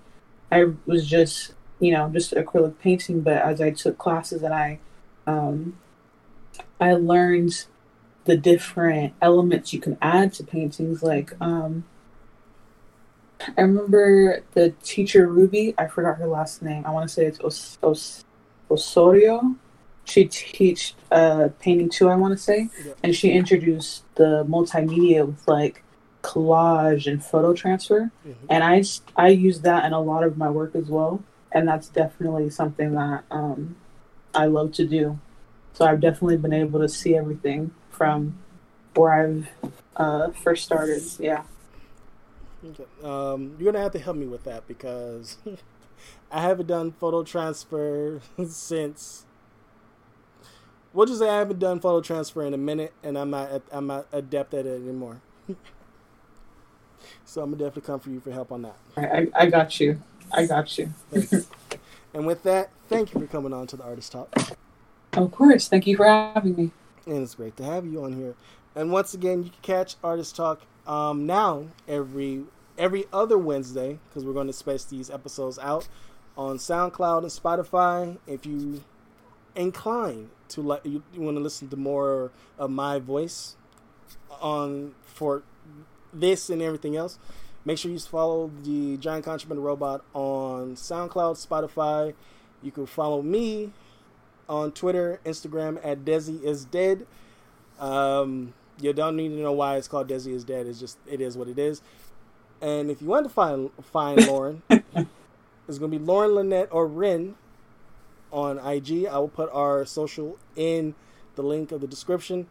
[0.50, 4.78] I was just you know just acrylic painting, but as I took classes and I
[5.26, 5.76] um,
[6.80, 7.66] I learned
[8.24, 11.02] the different elements you can add to paintings.
[11.02, 11.84] Like, um,
[13.58, 15.74] I remember the teacher Ruby.
[15.76, 16.84] I forgot her last name.
[16.86, 18.24] I want to say it's Os- Os-
[18.70, 19.56] Osorio.
[20.04, 22.08] She teach uh, painting too.
[22.08, 22.68] I want to say,
[23.02, 25.82] and she introduced the multimedia with like
[26.22, 28.34] collage and photo transfer Mhm.
[28.48, 28.62] and
[29.16, 31.20] I use that in a lot of my work as well,
[31.54, 33.76] and that's definitely something that um,
[34.34, 35.18] I love to do.
[35.74, 38.38] So I've definitely been able to see everything from
[38.94, 39.48] where I've
[39.96, 41.02] uh, first started.
[41.18, 41.44] Yeah,
[42.64, 42.84] Okay.
[43.02, 45.36] Um, you're gonna have to help me with that because
[46.30, 49.24] I haven't done photo transfer since.
[50.92, 53.86] We'll just say I haven't done photo transfer in a minute, and I'm not I'm
[53.86, 55.20] not adept at it anymore.
[57.24, 58.76] so I'm gonna definitely come for you for help on that.
[58.96, 60.00] I, I, I got you.
[60.30, 60.92] I got you.
[62.14, 64.30] And with that, thank you for coming on to the Artist Talk,
[65.14, 65.68] Of course.
[65.68, 66.72] Thank you for having me.
[67.06, 68.36] and it's great to have you on here.
[68.74, 72.44] And once again, you can catch Artist Talk um, now every
[72.78, 75.88] every other Wednesday because we're going to space these episodes out
[76.36, 78.18] on SoundCloud and Spotify.
[78.26, 78.84] If you
[79.56, 83.56] incline to like, you, you want to listen to more of my voice
[84.40, 85.44] on for
[86.12, 87.18] this and everything else.
[87.64, 92.14] Make sure you follow the Giant Contraband Robot on SoundCloud, Spotify.
[92.60, 93.72] You can follow me
[94.48, 97.06] on Twitter, Instagram at Desi is dead.
[97.78, 100.66] Um, you don't need to know why it's called Desi is dead.
[100.66, 101.82] It's just it is what it is.
[102.60, 107.36] And if you want to find find Lauren, it's gonna be Lauren Lynette or Rin
[108.32, 109.06] on IG.
[109.06, 110.94] I will put our social in
[111.36, 112.48] the link of the description.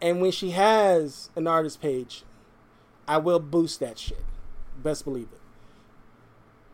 [0.00, 2.22] And when she has an artist page,
[3.08, 4.26] I will boost that shit.
[4.76, 5.40] Best believe it.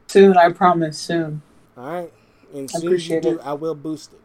[0.09, 0.99] Soon, I promise.
[0.99, 1.43] Soon.
[1.77, 2.13] All right.
[2.55, 3.41] And I soon as you appreciate do, it.
[3.41, 4.23] I will boost it.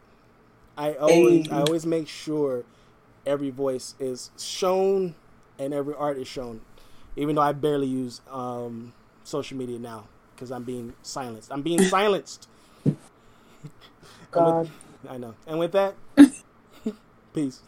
[0.78, 1.52] I always Hey.
[1.52, 2.66] I always make sure
[3.26, 5.16] every voice is shown
[5.60, 6.62] and every art is shown.
[7.18, 8.94] Even though I barely use um
[9.24, 11.52] social media now because I'm being silenced.
[11.52, 12.50] I'm being silenced.
[14.32, 14.72] God.
[15.10, 15.36] I know.
[15.48, 15.96] And with that,
[17.34, 17.62] peace.